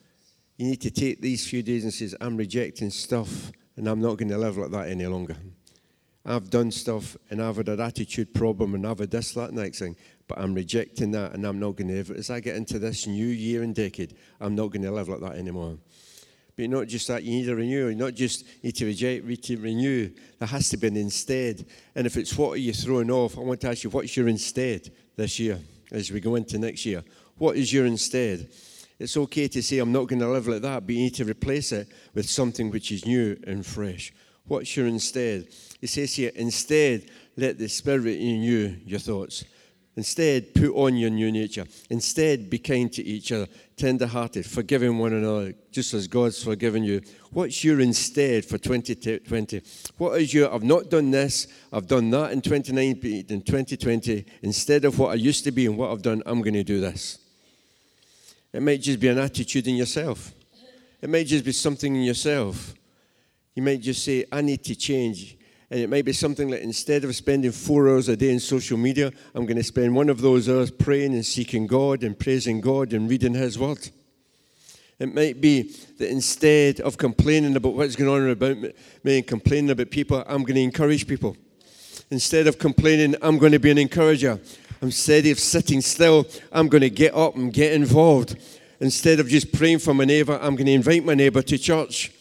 You 0.57 0.67
need 0.67 0.81
to 0.83 0.91
take 0.91 1.21
these 1.21 1.47
few 1.49 1.63
days 1.63 1.85
and 1.85 1.93
say, 1.93 2.09
I'm 2.21 2.37
rejecting 2.37 2.91
stuff 2.91 3.51
and 3.77 3.89
I'm 3.89 4.01
not 4.01 4.19
going 4.19 4.29
to 4.29 4.39
live 4.39 4.57
like 4.57 4.71
that 4.71 4.89
any 4.89 5.07
longer. 5.07 5.37
I've 6.25 6.49
done 6.49 6.71
stuff 6.71 7.17
and 7.31 7.43
I've 7.43 7.57
had 7.57 7.69
an 7.69 7.81
attitude 7.81 8.33
problem 8.33 8.75
and 8.75 8.87
I've 8.87 9.01
had 9.01 9.11
this, 9.11 9.33
that, 9.33 9.53
next 9.53 9.81
thing, 9.81 9.97
but 10.27 10.39
I'm 10.39 10.55
rejecting 10.55 11.11
that 11.11 11.33
and 11.35 11.45
I'm 11.45 11.59
not 11.59 11.77
going 11.77 11.89
to, 11.89 11.99
ever 11.99 12.15
as 12.15 12.31
I 12.31 12.41
get 12.41 12.57
into 12.57 12.79
this 12.79 13.07
new 13.07 13.27
year 13.27 13.63
and 13.63 13.75
decade, 13.75 14.17
I'm 14.41 14.55
not 14.55 14.69
going 14.69 14.83
to 14.83 14.91
live 14.91 15.09
like 15.09 15.21
that 15.21 15.37
anymore. 15.37 15.77
But 16.57 16.71
not 16.71 16.87
just 16.87 17.09
that, 17.09 17.25
you 17.25 17.33
need 17.33 17.49
a 17.49 17.57
renewal. 17.57 17.91
You 17.91 17.97
not 17.97 18.15
just 18.15 18.45
need 18.63 18.77
to 18.77 18.87
reject, 18.87 19.25
need 19.25 19.43
to 19.45 19.57
renew. 19.57 20.11
There 20.39 20.49
has 20.49 20.69
to 20.71 20.77
be 20.77 20.87
an 20.87 20.97
instead. 20.97 21.67
And 21.95 22.07
if 22.07 22.17
it's 22.17 22.37
what 22.39 22.53
are 22.53 22.57
you 22.57 22.73
throwing 22.73 23.11
off, 23.11 23.37
I 23.37 23.41
want 23.41 23.61
to 23.63 23.71
ask 23.71 23.83
you, 23.83 23.91
what's 23.91 24.17
your 24.17 24.29
instead 24.29 24.91
this 25.17 25.39
year 25.41 25.59
as 25.91 26.13
we 26.13 26.21
go 26.21 26.37
into 26.37 26.59
next 26.59 26.87
year? 26.87 27.03
What 27.37 27.57
is 27.57 27.73
your 27.73 27.87
instead? 27.87 28.49
It's 28.99 29.17
okay 29.17 29.49
to 29.49 29.63
say, 29.63 29.79
I'm 29.79 29.91
not 29.91 30.07
going 30.07 30.21
to 30.21 30.29
live 30.29 30.47
like 30.47 30.63
that, 30.63 30.87
but 30.87 30.95
you 30.95 31.03
need 31.03 31.15
to 31.17 31.25
replace 31.25 31.73
it 31.73 31.89
with 32.15 32.31
something 32.31 32.71
which 32.71 32.93
is 32.93 33.05
new 33.05 33.37
and 33.47 33.67
fresh. 33.67 34.13
What's 34.47 34.77
your 34.77 34.87
instead? 34.87 35.49
It 35.81 35.89
says 35.89 36.15
here, 36.15 36.31
instead, 36.37 37.11
let 37.37 37.59
the 37.59 37.69
Spirit 37.69 38.03
renew 38.03 38.77
your 38.85 39.01
thoughts. 39.01 39.45
Instead, 39.97 40.55
put 40.55 40.75
on 40.75 40.97
your 40.97 41.11
new 41.11 41.31
nature. 41.31 41.65
Instead, 41.89 42.51
be 42.51 42.59
kind 42.59 42.93
to 42.93 43.05
each 43.05 43.31
other, 43.31 43.47
tender 43.77 44.07
hearted, 44.07 44.45
forgiving 44.45 44.99
one 44.99 45.13
another, 45.13 45.55
just 45.71 45.95
as 45.95 46.09
God's 46.09 46.43
forgiven 46.43 46.83
you. 46.83 47.01
What's 47.31 47.63
your 47.63 47.81
instead 47.81 48.45
for 48.45 48.59
2020? 48.59 49.63
What 49.97 50.21
is 50.21 50.35
your, 50.35 50.53
I've 50.53 50.65
not 50.65 50.91
done 50.91 51.13
this, 51.13 51.47
I've 51.73 51.87
done 51.87 52.11
that 52.11 52.33
in 52.33 52.41
2019, 52.41 53.27
in 53.29 53.43
2020. 53.43 54.25
Instead 54.43 54.85
of 54.85 54.99
what 54.99 55.13
I 55.13 55.15
used 55.15 55.45
to 55.45 55.53
be 55.53 55.67
and 55.67 55.79
what 55.79 55.93
I've 55.93 56.03
done, 56.03 56.23
I'm 56.27 56.43
going 56.43 56.55
to 56.55 56.65
do 56.65 56.81
this. 56.81 57.19
It 58.53 58.63
might 58.63 58.81
just 58.81 58.99
be 58.99 59.09
an 59.09 59.19
attitude 59.19 59.69
in 59.69 59.77
yourself, 59.77 60.33
it 61.01 61.09
might 61.09 61.27
just 61.27 61.45
be 61.45 61.53
something 61.53 61.95
in 61.95 62.03
yourself. 62.03 62.75
You 63.55 63.63
might 63.63 63.81
just 63.81 64.05
say, 64.05 64.25
I 64.33 64.41
need 64.41 64.65
to 64.65 64.75
change. 64.75 65.37
And 65.75 65.83
it 65.83 65.91
might 65.91 66.05
be 66.05 66.13
something 66.13 66.51
like 66.51 66.61
instead 66.61 67.03
of 67.03 67.17
spending 67.17 67.51
four 67.51 67.89
hours 67.89 68.09
a 68.09 68.17
day 68.17 68.31
in 68.31 68.39
social 68.39 68.79
media, 68.79 69.11
I'm 69.35 69.45
going 69.45 69.57
to 69.57 69.65
spend 69.65 69.93
one 69.93 70.09
of 70.09 70.21
those 70.21 70.49
hours 70.49 70.71
praying 70.71 71.15
and 71.15 71.27
seeking 71.27 71.67
God 71.67 72.05
and 72.05 72.17
praising 72.17 72.61
God 72.61 72.93
and 72.93 73.11
reading 73.11 73.35
His 73.35 73.59
Word. 73.59 73.91
It 75.01 75.13
might 75.13 75.41
be 75.41 75.63
that 75.99 76.09
instead 76.13 76.79
of 76.79 76.97
complaining 76.97 77.57
about 77.57 77.75
what's 77.75 77.97
going 77.97 78.09
on 78.09 78.31
about 78.31 78.57
me 79.03 79.17
and 79.17 79.27
complaining 79.27 79.71
about 79.71 79.91
people, 79.91 80.23
I'm 80.29 80.45
going 80.45 80.55
to 80.55 80.63
encourage 80.63 81.09
people. 81.09 81.37
Instead 82.09 82.47
of 82.47 82.57
complaining, 82.57 83.17
I'm 83.21 83.39
going 83.39 83.51
to 83.51 83.59
be 83.59 83.73
an 83.73 83.79
encourager. 83.79 84.39
Instead 84.81 85.27
of 85.27 85.41
sitting 85.41 85.81
still, 85.81 86.25
I'm 86.53 86.69
going 86.69 86.83
to 86.83 86.91
get 86.91 87.17
up 87.17 87.35
and 87.35 87.53
get 87.53 87.73
involved. 87.73 88.37
Instead 88.79 89.19
of 89.19 89.27
just 89.27 89.53
praying 89.53 89.81
for 89.81 89.93
my 89.93 90.05
neighbour, 90.05 90.39
I'm 90.41 90.55
going 90.55 90.67
to 90.67 90.73
invite 90.73 91.05
my 91.05 91.15
neighbour 91.15 91.43
to 91.43 91.59
church. 91.59 92.13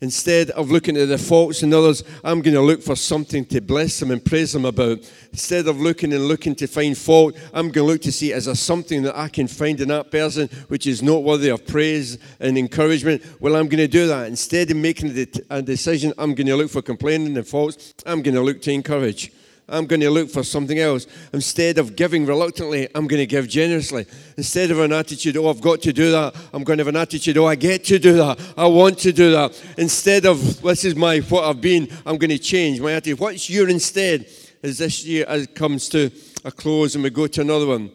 Instead 0.00 0.50
of 0.50 0.70
looking 0.70 0.96
at 0.96 1.08
the 1.08 1.18
faults 1.18 1.64
in 1.64 1.74
others, 1.74 2.04
I'm 2.22 2.40
going 2.40 2.54
to 2.54 2.60
look 2.60 2.82
for 2.82 2.94
something 2.94 3.44
to 3.46 3.60
bless 3.60 3.98
them 3.98 4.12
and 4.12 4.24
praise 4.24 4.52
them 4.52 4.64
about. 4.64 4.98
Instead 5.32 5.66
of 5.66 5.80
looking 5.80 6.12
and 6.12 6.28
looking 6.28 6.54
to 6.56 6.68
find 6.68 6.96
fault, 6.96 7.36
I'm 7.52 7.70
going 7.70 7.86
to 7.86 7.92
look 7.92 8.02
to 8.02 8.12
see 8.12 8.32
is 8.32 8.44
there 8.44 8.54
something 8.54 9.02
that 9.02 9.16
I 9.18 9.28
can 9.28 9.48
find 9.48 9.80
in 9.80 9.88
that 9.88 10.12
person 10.12 10.48
which 10.68 10.86
is 10.86 11.02
noteworthy 11.02 11.48
of 11.48 11.66
praise 11.66 12.16
and 12.38 12.56
encouragement. 12.56 13.24
Well, 13.40 13.56
I'm 13.56 13.66
going 13.66 13.78
to 13.78 13.88
do 13.88 14.06
that. 14.06 14.28
Instead 14.28 14.70
of 14.70 14.76
making 14.76 15.26
a 15.50 15.62
decision, 15.62 16.12
I'm 16.16 16.34
going 16.34 16.46
to 16.46 16.56
look 16.56 16.70
for 16.70 16.82
complaining 16.82 17.36
and 17.36 17.46
faults. 17.46 17.94
I'm 18.06 18.22
going 18.22 18.36
to 18.36 18.42
look 18.42 18.62
to 18.62 18.72
encourage. 18.72 19.32
I'm 19.68 19.86
going 19.86 20.00
to 20.00 20.10
look 20.10 20.30
for 20.30 20.42
something 20.42 20.78
else. 20.78 21.06
Instead 21.32 21.78
of 21.78 21.94
giving 21.94 22.24
reluctantly, 22.24 22.88
I'm 22.94 23.06
going 23.06 23.20
to 23.20 23.26
give 23.26 23.48
generously. 23.48 24.06
Instead 24.36 24.70
of 24.70 24.80
an 24.80 24.92
attitude, 24.92 25.36
oh, 25.36 25.50
I've 25.50 25.60
got 25.60 25.82
to 25.82 25.92
do 25.92 26.10
that, 26.10 26.34
I'm 26.54 26.64
going 26.64 26.78
to 26.78 26.84
have 26.84 26.94
an 26.94 27.00
attitude, 27.00 27.36
oh, 27.36 27.46
I 27.46 27.54
get 27.54 27.84
to 27.84 27.98
do 27.98 28.14
that. 28.14 28.40
I 28.56 28.66
want 28.66 28.98
to 29.00 29.12
do 29.12 29.30
that. 29.32 29.62
Instead 29.76 30.24
of, 30.24 30.62
this 30.62 30.84
is 30.84 30.96
my 30.96 31.18
what 31.18 31.44
I've 31.44 31.60
been, 31.60 31.88
I'm 32.06 32.16
going 32.16 32.30
to 32.30 32.38
change 32.38 32.80
my 32.80 32.92
attitude. 32.92 33.18
What's 33.18 33.50
your 33.50 33.68
instead 33.68 34.26
as 34.62 34.78
this 34.78 35.04
year 35.04 35.26
as 35.28 35.46
comes 35.48 35.88
to 35.90 36.10
a 36.44 36.50
close 36.50 36.94
and 36.94 37.04
we 37.04 37.10
go 37.10 37.26
to 37.26 37.40
another 37.42 37.66
one? 37.66 37.90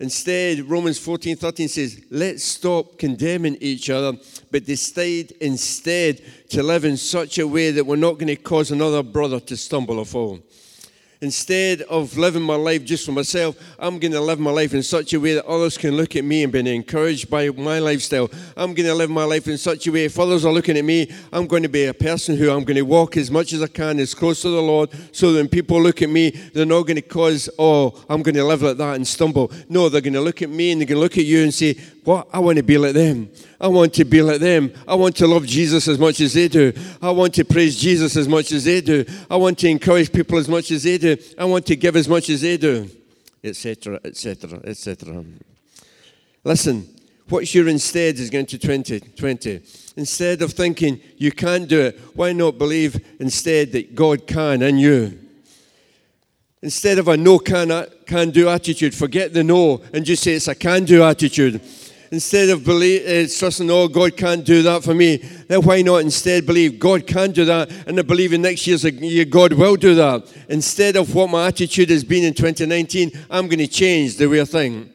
Instead, 0.00 0.60
Romans 0.68 0.98
14 0.98 1.36
13 1.36 1.68
says, 1.68 2.04
Let's 2.10 2.44
stop 2.44 2.98
condemning 2.98 3.56
each 3.60 3.90
other, 3.90 4.16
but 4.50 4.64
decide 4.64 5.32
instead 5.40 6.22
to 6.50 6.62
live 6.62 6.84
in 6.84 6.96
such 6.96 7.38
a 7.38 7.46
way 7.46 7.72
that 7.72 7.84
we're 7.84 7.96
not 7.96 8.14
going 8.14 8.28
to 8.28 8.36
cause 8.36 8.70
another 8.70 9.02
brother 9.02 9.40
to 9.40 9.56
stumble 9.56 9.98
or 9.98 10.04
fall. 10.04 10.38
Instead 11.20 11.82
of 11.82 12.16
living 12.16 12.42
my 12.42 12.54
life 12.54 12.84
just 12.84 13.04
for 13.04 13.10
myself, 13.10 13.56
I'm 13.76 13.98
going 13.98 14.12
to 14.12 14.20
live 14.20 14.38
my 14.38 14.52
life 14.52 14.72
in 14.72 14.84
such 14.84 15.12
a 15.14 15.18
way 15.18 15.34
that 15.34 15.46
others 15.46 15.76
can 15.76 15.96
look 15.96 16.14
at 16.14 16.22
me 16.22 16.44
and 16.44 16.52
be 16.52 16.60
encouraged 16.72 17.28
by 17.28 17.48
my 17.50 17.80
lifestyle. 17.80 18.30
I'm 18.56 18.72
going 18.72 18.86
to 18.86 18.94
live 18.94 19.10
my 19.10 19.24
life 19.24 19.48
in 19.48 19.58
such 19.58 19.88
a 19.88 19.92
way, 19.92 20.04
if 20.04 20.16
others 20.16 20.44
are 20.44 20.52
looking 20.52 20.78
at 20.78 20.84
me, 20.84 21.10
I'm 21.32 21.48
going 21.48 21.64
to 21.64 21.68
be 21.68 21.86
a 21.86 21.94
person 21.94 22.36
who 22.36 22.52
I'm 22.52 22.62
going 22.62 22.76
to 22.76 22.82
walk 22.82 23.16
as 23.16 23.32
much 23.32 23.52
as 23.52 23.62
I 23.62 23.66
can, 23.66 23.98
as 23.98 24.14
close 24.14 24.42
to 24.42 24.50
the 24.50 24.62
Lord, 24.62 24.90
so 25.10 25.32
that 25.32 25.40
when 25.40 25.48
people 25.48 25.82
look 25.82 26.02
at 26.02 26.08
me, 26.08 26.30
they're 26.30 26.64
not 26.64 26.82
going 26.82 26.96
to 26.96 27.02
cause, 27.02 27.50
oh, 27.58 28.00
I'm 28.08 28.22
going 28.22 28.36
to 28.36 28.44
live 28.44 28.62
like 28.62 28.76
that 28.76 28.94
and 28.94 29.06
stumble. 29.06 29.50
No, 29.68 29.88
they're 29.88 30.00
going 30.00 30.12
to 30.12 30.20
look 30.20 30.40
at 30.42 30.50
me 30.50 30.70
and 30.70 30.80
they're 30.80 30.86
going 30.86 30.98
to 30.98 31.02
look 31.02 31.18
at 31.18 31.24
you 31.24 31.42
and 31.42 31.52
say, 31.52 31.76
what? 32.08 32.26
I 32.32 32.38
want 32.38 32.56
to 32.56 32.62
be 32.62 32.78
like 32.78 32.94
them. 32.94 33.28
I 33.60 33.68
want 33.68 33.92
to 33.92 34.04
be 34.06 34.22
like 34.22 34.40
them. 34.40 34.72
I 34.86 34.94
want 34.94 35.14
to 35.16 35.26
love 35.26 35.44
Jesus 35.44 35.86
as 35.88 35.98
much 35.98 36.20
as 36.22 36.32
they 36.32 36.48
do. 36.48 36.72
I 37.02 37.10
want 37.10 37.34
to 37.34 37.44
praise 37.44 37.78
Jesus 37.78 38.16
as 38.16 38.26
much 38.26 38.50
as 38.50 38.64
they 38.64 38.80
do. 38.80 39.04
I 39.30 39.36
want 39.36 39.58
to 39.58 39.68
encourage 39.68 40.10
people 40.10 40.38
as 40.38 40.48
much 40.48 40.70
as 40.70 40.84
they 40.84 40.96
do. 40.96 41.18
I 41.36 41.44
want 41.44 41.66
to 41.66 41.76
give 41.76 41.96
as 41.96 42.08
much 42.08 42.30
as 42.30 42.40
they 42.40 42.56
do, 42.56 42.88
etc., 43.44 44.00
etc., 44.02 44.58
etc. 44.64 45.22
Listen, 46.44 46.88
What's 47.28 47.54
your 47.54 47.68
instead 47.68 48.18
is 48.18 48.30
going 48.30 48.46
to 48.46 48.56
2020? 48.56 49.60
Instead 49.98 50.40
of 50.40 50.52
thinking 50.52 50.98
you 51.18 51.30
can't 51.30 51.68
do 51.68 51.78
it, 51.80 52.00
why 52.14 52.32
not 52.32 52.56
believe 52.56 53.04
instead 53.20 53.72
that 53.72 53.94
God 53.94 54.26
can 54.26 54.62
and 54.62 54.80
you? 54.80 55.18
Instead 56.62 56.96
of 56.96 57.08
a 57.08 57.18
no 57.18 57.38
can, 57.38 57.86
can 58.06 58.30
do 58.30 58.48
attitude, 58.48 58.94
forget 58.94 59.34
the 59.34 59.44
no 59.44 59.82
and 59.92 60.06
just 60.06 60.22
say 60.22 60.32
it's 60.32 60.48
a 60.48 60.54
can 60.54 60.86
do 60.86 61.02
attitude. 61.02 61.60
Instead 62.10 62.48
of 62.48 62.64
believe, 62.64 63.02
uh, 63.06 63.28
trusting, 63.38 63.70
oh, 63.70 63.86
God 63.86 64.16
can't 64.16 64.44
do 64.44 64.62
that 64.62 64.82
for 64.82 64.94
me, 64.94 65.16
then 65.16 65.60
why 65.60 65.82
not 65.82 65.98
instead 65.98 66.46
believe 66.46 66.78
God 66.78 67.06
can 67.06 67.32
do 67.32 67.44
that 67.44 67.70
and 67.86 67.98
I 67.98 68.02
believe 68.02 68.32
in 68.32 68.42
next 68.42 68.66
year's 68.66 68.84
year 68.84 69.26
God 69.26 69.52
will 69.52 69.76
do 69.76 69.94
that? 69.94 70.32
Instead 70.48 70.96
of 70.96 71.14
what 71.14 71.28
my 71.28 71.48
attitude 71.48 71.90
has 71.90 72.04
been 72.04 72.24
in 72.24 72.32
2019, 72.32 73.12
I'm 73.30 73.46
going 73.46 73.58
to 73.58 73.66
change 73.66 74.16
the 74.16 74.40
I 74.40 74.44
think. 74.44 74.92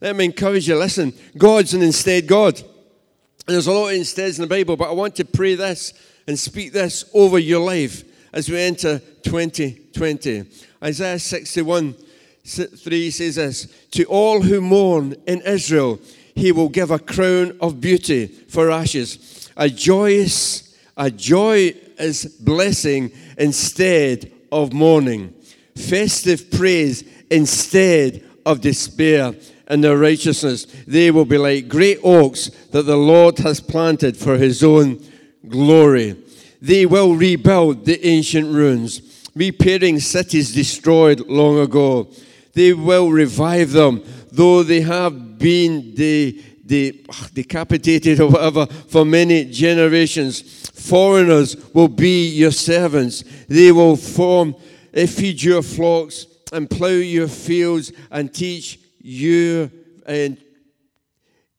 Let 0.00 0.16
me 0.16 0.24
encourage 0.26 0.68
you 0.68 0.76
listen, 0.76 1.12
God's 1.36 1.74
an 1.74 1.82
instead 1.82 2.26
God. 2.26 2.58
And 2.58 3.54
there's 3.54 3.66
a 3.66 3.72
lot 3.72 3.88
of 3.88 3.94
insteads 3.94 4.38
in 4.38 4.42
the 4.42 4.48
Bible, 4.48 4.76
but 4.76 4.88
I 4.88 4.92
want 4.92 5.16
to 5.16 5.24
pray 5.24 5.56
this 5.56 5.92
and 6.28 6.38
speak 6.38 6.72
this 6.72 7.04
over 7.12 7.38
your 7.38 7.60
life 7.60 8.04
as 8.32 8.48
we 8.48 8.58
enter 8.58 9.00
2020. 9.24 10.44
Isaiah 10.82 11.18
61 11.18 11.96
3 12.44 13.10
says 13.10 13.36
this 13.36 13.66
To 13.92 14.04
all 14.04 14.42
who 14.42 14.60
mourn 14.60 15.14
in 15.26 15.40
Israel, 15.42 16.00
he 16.34 16.52
will 16.52 16.68
give 16.68 16.90
a 16.90 16.98
crown 16.98 17.56
of 17.60 17.80
beauty 17.80 18.26
for 18.26 18.70
ashes, 18.70 19.50
a 19.56 19.68
joyous, 19.68 20.76
a 20.96 21.10
joyous 21.10 22.24
blessing 22.24 23.12
instead 23.38 24.32
of 24.50 24.72
mourning, 24.72 25.34
festive 25.74 26.50
praise 26.50 27.04
instead 27.30 28.22
of 28.44 28.60
despair 28.60 29.34
and 29.66 29.82
their 29.82 29.96
righteousness. 29.96 30.66
They 30.86 31.10
will 31.10 31.24
be 31.24 31.38
like 31.38 31.68
great 31.68 31.98
oaks 32.02 32.50
that 32.72 32.82
the 32.82 32.96
Lord 32.96 33.38
has 33.38 33.60
planted 33.60 34.16
for 34.16 34.36
his 34.36 34.62
own 34.62 35.02
glory. 35.48 36.16
They 36.60 36.86
will 36.86 37.16
rebuild 37.16 37.84
the 37.84 38.04
ancient 38.06 38.52
ruins, 38.52 39.30
repairing 39.34 39.98
cities 39.98 40.54
destroyed 40.54 41.20
long 41.20 41.58
ago. 41.58 42.08
They 42.52 42.72
will 42.72 43.10
revive 43.10 43.72
them, 43.72 44.04
though 44.30 44.62
they 44.62 44.82
have 44.82 45.21
been 45.42 45.94
de- 45.94 46.40
de- 46.64 47.04
ah, 47.10 47.28
decapitated 47.34 48.20
or 48.20 48.30
whatever 48.30 48.66
for 48.66 49.04
many 49.04 49.44
generations. 49.44 50.40
Foreigners 50.70 51.56
will 51.74 51.88
be 51.88 52.28
your 52.28 52.52
servants. 52.52 53.24
They 53.48 53.72
will 53.72 53.96
form, 53.96 54.54
eh, 54.94 55.06
feed 55.06 55.42
your 55.42 55.62
flocks 55.62 56.26
and 56.52 56.70
plow 56.70 56.88
your 56.88 57.28
fields 57.28 57.92
and 58.10 58.32
teach 58.32 58.78
you 59.00 59.70
and, 60.06 60.38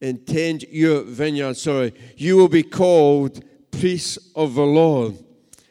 and 0.00 0.26
tend 0.26 0.62
your 0.70 1.02
vineyard. 1.02 1.56
Sorry, 1.56 1.92
you 2.16 2.36
will 2.36 2.48
be 2.48 2.62
called 2.62 3.44
priests 3.70 4.18
of 4.34 4.54
the 4.54 4.64
Lord, 4.64 5.18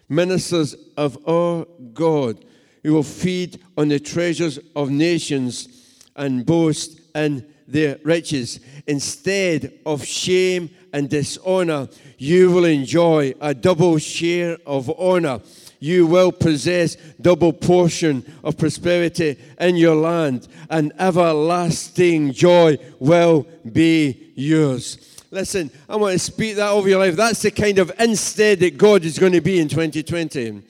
ministers 0.08 0.75
of 0.96 1.17
our 1.27 1.65
God. 1.93 2.46
You 2.84 2.93
will 2.93 3.03
feed 3.03 3.62
on 3.77 3.88
the 3.88 4.00
treasures 4.00 4.60
of 4.75 4.89
nations 4.91 5.67
and 6.15 6.46
boast 6.46 7.00
in 7.15 7.52
their 7.67 7.98
riches. 8.03 8.60
Instead 8.88 9.74
of 9.86 10.05
shame 10.05 10.70
and 10.91 11.10
dishonor, 11.10 11.88
you 12.17 12.51
will 12.51 12.65
enjoy 12.65 13.34
a 13.41 13.53
double 13.53 13.98
share 13.98 14.58
of 14.65 14.91
honor 15.00 15.41
you 15.84 16.08
will 16.08 16.32
possess 16.32 16.96
double 17.20 17.51
portion 17.51 18.24
of 18.41 18.58
prosperity 18.58 19.38
in 19.60 19.75
your 19.75 19.96
land, 19.96 20.48
and 20.70 20.93
everlasting 20.98 22.32
joy 22.32 22.77
will 23.00 23.46
be 23.70 24.32
yours. 24.34 25.22
Listen, 25.29 25.70
I 25.89 25.98
want 25.98 26.13
to 26.13 26.20
speak 26.20 26.55
that 26.55 26.70
over 26.70 26.88
your 26.88 27.00
life. 27.00 27.17
That's 27.17 27.41
the 27.41 27.51
kind 27.51 27.79
of 27.79 27.91
instead 28.00 28.62
that 28.62 28.77
God 28.77 29.03
is 29.03 29.20
going 29.20 29.34
to 29.34 29.41
be 29.41 29.60
in 29.60 29.67
2020. 29.67 30.62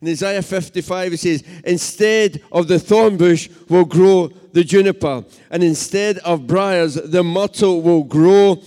In 0.00 0.08
Isaiah 0.08 0.42
55, 0.42 1.12
it 1.12 1.18
says, 1.18 1.42
Instead 1.64 2.42
of 2.52 2.68
the 2.68 2.78
thorn 2.78 3.16
bush 3.16 3.48
will 3.68 3.84
grow 3.84 4.28
the 4.52 4.62
juniper, 4.62 5.24
and 5.50 5.62
instead 5.62 6.18
of 6.18 6.46
briars, 6.46 6.94
the 6.94 7.24
myrtle 7.24 7.80
will 7.80 8.04
grow, 8.04 8.62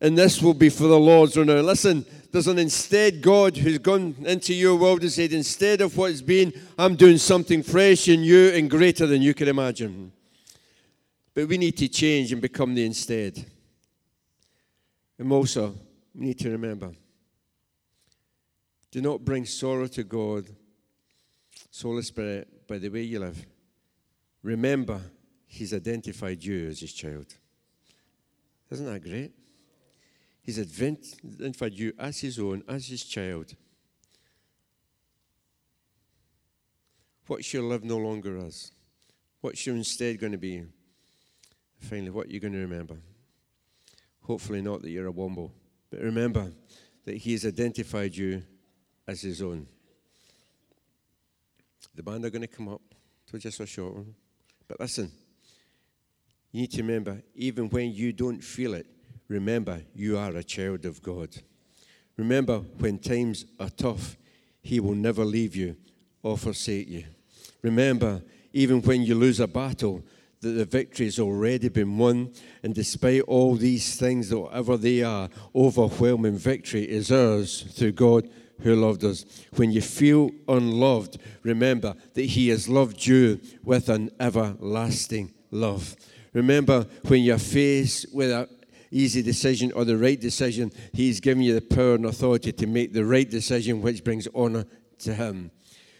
and 0.00 0.16
this 0.16 0.42
will 0.42 0.54
be 0.54 0.68
for 0.68 0.84
the 0.84 0.98
Lord's 0.98 1.36
renown. 1.36 1.64
Listen, 1.64 2.04
there's 2.32 2.48
an 2.48 2.58
instead 2.58 3.22
God 3.22 3.56
who's 3.56 3.78
gone 3.78 4.14
into 4.26 4.52
your 4.52 4.76
world 4.76 5.00
and 5.00 5.10
said, 5.10 5.32
instead 5.32 5.80
of 5.80 5.96
what's 5.96 6.20
been, 6.20 6.52
I'm 6.78 6.96
doing 6.96 7.16
something 7.16 7.62
fresh 7.62 8.08
and 8.08 8.22
new 8.22 8.50
and 8.50 8.68
greater 8.68 9.06
than 9.06 9.22
you 9.22 9.32
can 9.32 9.48
imagine. 9.48 10.12
But 11.32 11.48
we 11.48 11.56
need 11.56 11.78
to 11.78 11.88
change 11.88 12.32
and 12.32 12.42
become 12.42 12.74
the 12.74 12.84
instead. 12.84 13.42
And 15.18 15.32
also, 15.32 15.74
we 16.14 16.26
need 16.26 16.38
to 16.40 16.50
remember 16.50 16.92
do 18.90 19.00
not 19.00 19.24
bring 19.24 19.44
sorrow 19.44 19.86
to 19.88 20.04
God, 20.04 20.46
and 21.82 22.04
spirit, 22.04 22.66
by 22.66 22.78
the 22.78 22.88
way 22.88 23.02
you 23.02 23.20
live. 23.20 23.44
Remember, 24.42 25.00
He's 25.46 25.72
identified 25.72 26.42
you 26.42 26.68
as 26.68 26.80
His 26.80 26.92
child. 26.92 27.26
Isn't 28.70 28.86
that 28.86 29.02
great? 29.02 29.32
He's 30.46 30.60
identified 30.60 31.74
you 31.74 31.92
as 31.98 32.20
his 32.20 32.38
own, 32.38 32.62
as 32.68 32.86
his 32.86 33.02
child. 33.04 33.52
What's 37.26 37.52
your 37.52 37.64
love 37.64 37.82
no 37.82 37.96
longer 37.96 38.38
as? 38.38 38.70
What's 39.40 39.66
your 39.66 39.74
instead 39.74 40.20
going 40.20 40.30
to 40.30 40.38
be? 40.38 40.64
Finally, 41.80 42.10
what 42.10 42.30
you're 42.30 42.40
going 42.40 42.52
to 42.52 42.60
remember. 42.60 42.96
Hopefully, 44.22 44.62
not 44.62 44.82
that 44.82 44.90
you're 44.90 45.08
a 45.08 45.12
womble, 45.12 45.50
but 45.90 46.00
remember 46.00 46.52
that 47.04 47.16
he 47.16 47.32
has 47.32 47.44
identified 47.44 48.16
you 48.16 48.42
as 49.06 49.22
his 49.22 49.42
own. 49.42 49.66
The 51.94 52.02
band 52.02 52.24
are 52.24 52.30
going 52.30 52.42
to 52.42 52.48
come 52.48 52.68
up 52.68 52.82
to 53.30 53.38
just 53.38 53.60
a 53.60 53.66
short 53.66 53.94
one. 53.94 54.14
But 54.68 54.80
listen, 54.80 55.10
you 56.52 56.62
need 56.62 56.72
to 56.72 56.82
remember, 56.82 57.22
even 57.34 57.68
when 57.70 57.92
you 57.92 58.12
don't 58.12 58.42
feel 58.42 58.74
it, 58.74 58.86
Remember, 59.28 59.82
you 59.94 60.16
are 60.18 60.30
a 60.30 60.42
child 60.42 60.84
of 60.84 61.02
God. 61.02 61.30
Remember, 62.16 62.58
when 62.78 62.98
times 62.98 63.44
are 63.58 63.70
tough, 63.70 64.16
He 64.62 64.80
will 64.80 64.94
never 64.94 65.24
leave 65.24 65.56
you 65.56 65.76
or 66.22 66.38
forsake 66.38 66.88
you. 66.88 67.04
Remember, 67.62 68.22
even 68.52 68.80
when 68.82 69.02
you 69.02 69.14
lose 69.14 69.40
a 69.40 69.48
battle, 69.48 70.04
that 70.40 70.50
the 70.50 70.64
victory 70.64 71.06
has 71.06 71.18
already 71.18 71.68
been 71.68 71.98
won. 71.98 72.32
And 72.62 72.74
despite 72.74 73.22
all 73.22 73.56
these 73.56 73.96
things, 73.96 74.32
whatever 74.32 74.76
they 74.76 75.02
are, 75.02 75.28
overwhelming 75.54 76.36
victory 76.36 76.88
is 76.88 77.10
ours 77.10 77.62
through 77.62 77.92
God 77.92 78.28
who 78.60 78.74
loved 78.74 79.04
us. 79.04 79.24
When 79.56 79.70
you 79.70 79.80
feel 79.80 80.30
unloved, 80.48 81.18
remember 81.42 81.94
that 82.14 82.26
He 82.26 82.48
has 82.48 82.68
loved 82.68 83.06
you 83.06 83.40
with 83.62 83.88
an 83.88 84.10
everlasting 84.20 85.32
love. 85.50 85.96
Remember 86.32 86.86
when 87.06 87.22
you're 87.22 87.38
faced 87.38 88.14
with 88.14 88.30
a 88.30 88.48
easy 88.90 89.22
decision 89.22 89.72
or 89.72 89.84
the 89.84 89.96
right 89.96 90.20
decision, 90.20 90.72
He's 90.92 91.20
given 91.20 91.42
you 91.42 91.54
the 91.54 91.60
power 91.60 91.94
and 91.94 92.06
authority 92.06 92.52
to 92.52 92.66
make 92.66 92.92
the 92.92 93.04
right 93.04 93.28
decision, 93.28 93.82
which 93.82 94.04
brings 94.04 94.28
honor 94.34 94.64
to 95.00 95.14
Him. 95.14 95.50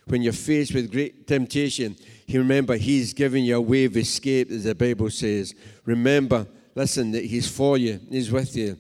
When 0.07 0.23
you're 0.23 0.33
faced 0.33 0.73
with 0.75 0.93
great 0.93 1.27
temptation, 1.27 1.97
He 2.27 2.39
remember 2.39 2.77
He's 2.77 3.13
given 3.13 3.45
you 3.45 3.57
a 3.57 3.61
way 3.61 3.85
of 3.85 3.97
escape, 3.97 4.51
as 4.51 4.65
the 4.65 4.75
Bible 4.75 5.11
says. 5.11 5.55
Remember, 5.85 6.47
listen, 6.75 7.13
that 7.13 7.25
He's 7.25 7.49
for 7.49 7.77
you, 7.77 8.01
He's 8.11 8.31
with 8.31 8.57
you. 8.57 8.79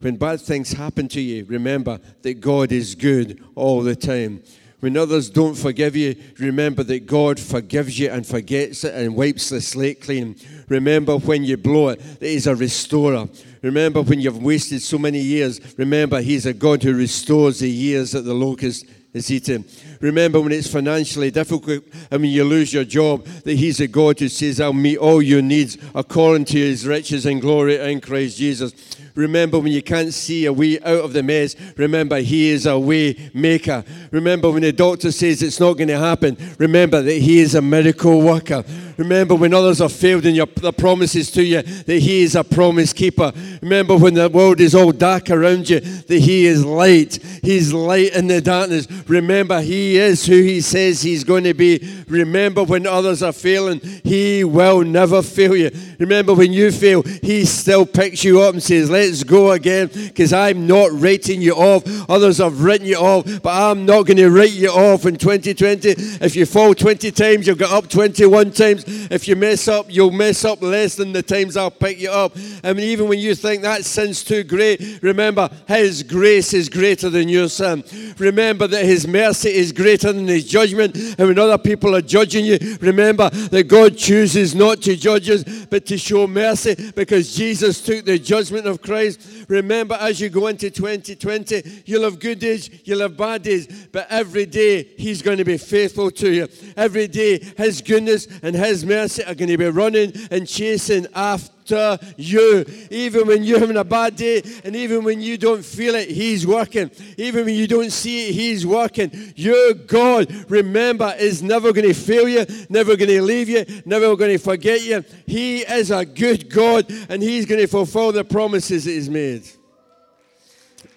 When 0.00 0.16
bad 0.16 0.40
things 0.40 0.72
happen 0.72 1.08
to 1.08 1.20
you, 1.20 1.44
remember 1.44 2.00
that 2.22 2.40
God 2.40 2.72
is 2.72 2.94
good 2.94 3.42
all 3.54 3.82
the 3.82 3.96
time. 3.96 4.42
When 4.84 4.98
others 4.98 5.30
don't 5.30 5.54
forgive 5.54 5.96
you, 5.96 6.14
remember 6.38 6.82
that 6.82 7.06
God 7.06 7.40
forgives 7.40 7.98
you 7.98 8.10
and 8.10 8.26
forgets 8.26 8.84
it 8.84 8.94
and 8.94 9.16
wipes 9.16 9.48
the 9.48 9.62
slate 9.62 10.02
clean. 10.02 10.36
Remember 10.68 11.16
when 11.16 11.42
you 11.42 11.56
blow 11.56 11.88
it, 11.88 12.20
that 12.20 12.26
He's 12.26 12.46
a 12.46 12.54
restorer. 12.54 13.26
Remember 13.62 14.02
when 14.02 14.20
you've 14.20 14.42
wasted 14.42 14.82
so 14.82 14.98
many 14.98 15.20
years, 15.20 15.58
remember 15.78 16.20
He's 16.20 16.44
a 16.44 16.52
God 16.52 16.82
who 16.82 16.94
restores 16.94 17.60
the 17.60 17.70
years 17.70 18.12
that 18.12 18.26
the 18.26 18.34
locust 18.34 18.84
is 19.14 19.30
eaten. 19.30 19.64
Remember 20.00 20.40
when 20.40 20.52
it's 20.52 20.68
financially 20.68 21.30
difficult 21.30 21.84
I 22.10 22.18
mean 22.18 22.32
you 22.32 22.44
lose 22.44 22.72
your 22.72 22.84
job, 22.84 23.24
that 23.24 23.54
He's 23.54 23.80
a 23.80 23.86
God 23.86 24.18
who 24.18 24.28
says, 24.28 24.60
I'll 24.60 24.72
meet 24.72 24.98
all 24.98 25.22
your 25.22 25.42
needs 25.42 25.78
according 25.94 26.46
to 26.46 26.58
His 26.58 26.86
riches 26.86 27.26
and 27.26 27.40
glory 27.40 27.76
in 27.76 28.00
Christ 28.00 28.38
Jesus. 28.38 28.72
Remember 29.14 29.60
when 29.60 29.70
you 29.70 29.82
can't 29.82 30.12
see 30.12 30.44
a 30.46 30.52
way 30.52 30.80
out 30.80 31.04
of 31.04 31.12
the 31.12 31.22
mess, 31.22 31.54
remember 31.76 32.18
He 32.18 32.48
is 32.48 32.66
a 32.66 32.78
way 32.78 33.30
maker. 33.32 33.84
Remember 34.10 34.50
when 34.50 34.62
the 34.62 34.72
doctor 34.72 35.12
says 35.12 35.42
it's 35.42 35.60
not 35.60 35.74
going 35.74 35.88
to 35.88 35.98
happen, 35.98 36.36
remember 36.58 37.00
that 37.00 37.18
He 37.18 37.38
is 37.38 37.54
a 37.54 37.62
miracle 37.62 38.20
worker. 38.20 38.64
Remember 38.96 39.34
when 39.34 39.52
others 39.52 39.78
have 39.78 39.92
failed 39.92 40.24
in 40.24 40.34
your 40.34 40.46
the 40.46 40.72
promises 40.72 41.30
to 41.32 41.44
you, 41.44 41.62
that 41.62 41.98
He 41.98 42.22
is 42.22 42.36
a 42.36 42.44
promise 42.44 42.92
keeper. 42.92 43.32
Remember 43.60 43.96
when 43.96 44.14
the 44.14 44.28
world 44.28 44.60
is 44.60 44.74
all 44.74 44.92
dark 44.92 45.30
around 45.30 45.68
you, 45.68 45.80
that 45.80 46.18
He 46.18 46.46
is 46.46 46.64
light. 46.64 47.18
He's 47.42 47.72
light 47.72 48.14
in 48.14 48.26
the 48.26 48.40
darkness. 48.40 48.86
remember 49.08 49.60
He 49.60 49.83
is 49.92 50.26
who 50.26 50.42
He 50.42 50.60
says 50.60 51.02
He's 51.02 51.24
going 51.24 51.44
to 51.44 51.54
be. 51.54 52.04
Remember 52.08 52.64
when 52.64 52.86
others 52.86 53.22
are 53.22 53.32
failing, 53.32 53.80
He 54.02 54.44
will 54.44 54.82
never 54.82 55.22
fail 55.22 55.56
you. 55.56 55.70
Remember 55.98 56.34
when 56.34 56.52
you 56.52 56.70
fail, 56.70 57.02
He 57.02 57.44
still 57.44 57.86
picks 57.86 58.24
you 58.24 58.40
up 58.40 58.54
and 58.54 58.62
says, 58.62 58.90
Let's 58.90 59.24
go 59.24 59.52
again, 59.52 59.90
because 59.92 60.32
I'm 60.32 60.66
not 60.66 60.90
writing 60.92 61.40
you 61.40 61.54
off. 61.54 61.84
Others 62.08 62.38
have 62.38 62.62
written 62.62 62.86
you 62.86 62.96
off, 62.96 63.24
but 63.42 63.50
I'm 63.50 63.84
not 63.84 64.06
going 64.06 64.16
to 64.18 64.30
write 64.30 64.52
you 64.52 64.70
off 64.70 65.06
in 65.06 65.16
2020. 65.16 65.94
If 66.24 66.36
you 66.36 66.46
fall 66.46 66.74
20 66.74 67.10
times, 67.10 67.46
you'll 67.46 67.56
get 67.56 67.70
up 67.70 67.88
21 67.88 68.52
times. 68.52 68.84
If 69.10 69.28
you 69.28 69.36
mess 69.36 69.68
up, 69.68 69.86
you'll 69.88 70.10
mess 70.10 70.44
up 70.44 70.62
less 70.62 70.96
than 70.96 71.12
the 71.12 71.22
times 71.22 71.56
I'll 71.56 71.70
pick 71.70 72.00
you 72.00 72.10
up. 72.10 72.36
I 72.62 72.72
mean, 72.72 72.84
even 72.86 73.08
when 73.08 73.18
you 73.18 73.34
think 73.34 73.62
that 73.62 73.84
sin's 73.84 74.24
too 74.24 74.44
great, 74.44 75.02
remember 75.02 75.48
His 75.68 76.02
grace 76.02 76.52
is 76.52 76.68
greater 76.68 77.10
than 77.10 77.28
your 77.28 77.48
sin. 77.48 77.84
Remember 78.18 78.66
that 78.66 78.84
His 78.84 79.06
mercy 79.06 79.50
is 79.50 79.72
greater 79.74 80.12
than 80.12 80.26
His 80.26 80.44
judgment. 80.44 80.96
And 80.96 81.28
when 81.28 81.38
other 81.38 81.58
people 81.58 81.94
are 81.94 82.00
judging 82.00 82.44
you, 82.44 82.58
remember 82.80 83.30
that 83.30 83.64
God 83.64 83.96
chooses 83.96 84.54
not 84.54 84.82
to 84.82 84.96
judge 84.96 85.28
us, 85.30 85.44
but 85.70 85.86
to 85.86 85.98
show 85.98 86.26
mercy 86.26 86.92
because 86.94 87.34
Jesus 87.34 87.80
took 87.80 88.04
the 88.04 88.18
judgment 88.18 88.66
of 88.66 88.80
Christ. 88.82 89.46
Remember, 89.48 89.96
as 90.00 90.20
you 90.20 90.28
go 90.28 90.46
into 90.46 90.70
2020, 90.70 91.82
you'll 91.86 92.04
have 92.04 92.18
good 92.18 92.38
days, 92.38 92.70
you'll 92.84 93.00
have 93.00 93.16
bad 93.16 93.42
days, 93.42 93.88
but 93.92 94.06
every 94.10 94.46
day 94.46 94.84
He's 94.96 95.22
going 95.22 95.38
to 95.38 95.44
be 95.44 95.58
faithful 95.58 96.10
to 96.12 96.30
you. 96.30 96.48
Every 96.76 97.08
day, 97.08 97.38
His 97.56 97.80
goodness 97.80 98.28
and 98.42 98.54
His 98.54 98.84
mercy 98.84 99.24
are 99.24 99.34
going 99.34 99.50
to 99.50 99.58
be 99.58 99.66
running 99.66 100.12
and 100.30 100.46
chasing 100.46 101.06
after 101.14 101.53
you. 101.70 102.64
Even 102.90 103.26
when 103.26 103.44
you're 103.44 103.58
having 103.58 103.76
a 103.76 103.84
bad 103.84 104.16
day, 104.16 104.42
and 104.64 104.74
even 104.76 105.04
when 105.04 105.20
you 105.20 105.36
don't 105.36 105.64
feel 105.64 105.94
it, 105.94 106.10
He's 106.10 106.46
working. 106.46 106.90
Even 107.16 107.46
when 107.46 107.54
you 107.54 107.66
don't 107.66 107.90
see 107.90 108.28
it, 108.28 108.32
He's 108.34 108.66
working. 108.66 109.10
Your 109.36 109.74
God, 109.74 110.50
remember, 110.50 111.14
is 111.18 111.42
never 111.42 111.72
going 111.72 111.86
to 111.86 111.94
fail 111.94 112.28
you, 112.28 112.46
never 112.68 112.96
going 112.96 113.08
to 113.08 113.22
leave 113.22 113.48
you, 113.48 113.64
never 113.84 114.14
going 114.16 114.32
to 114.32 114.38
forget 114.38 114.82
you. 114.84 115.04
He 115.26 115.60
is 115.60 115.90
a 115.90 116.04
good 116.04 116.50
God, 116.50 116.90
and 117.08 117.22
He's 117.22 117.46
going 117.46 117.60
to 117.60 117.66
fulfill 117.66 118.12
the 118.12 118.24
promises 118.24 118.84
that 118.84 118.92
He's 118.92 119.10
made. 119.10 119.48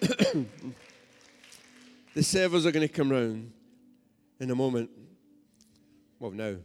the 2.14 2.22
servers 2.22 2.66
are 2.66 2.72
going 2.72 2.86
to 2.86 2.92
come 2.92 3.10
round 3.10 3.52
in 4.40 4.50
a 4.50 4.54
moment. 4.54 4.90
Well, 6.20 6.30
now. 6.30 6.56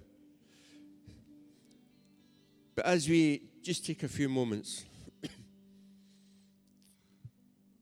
But 2.75 2.85
as 2.85 3.07
we 3.07 3.43
just 3.63 3.85
take 3.85 4.03
a 4.03 4.09
few 4.09 4.27
moments, 4.27 4.83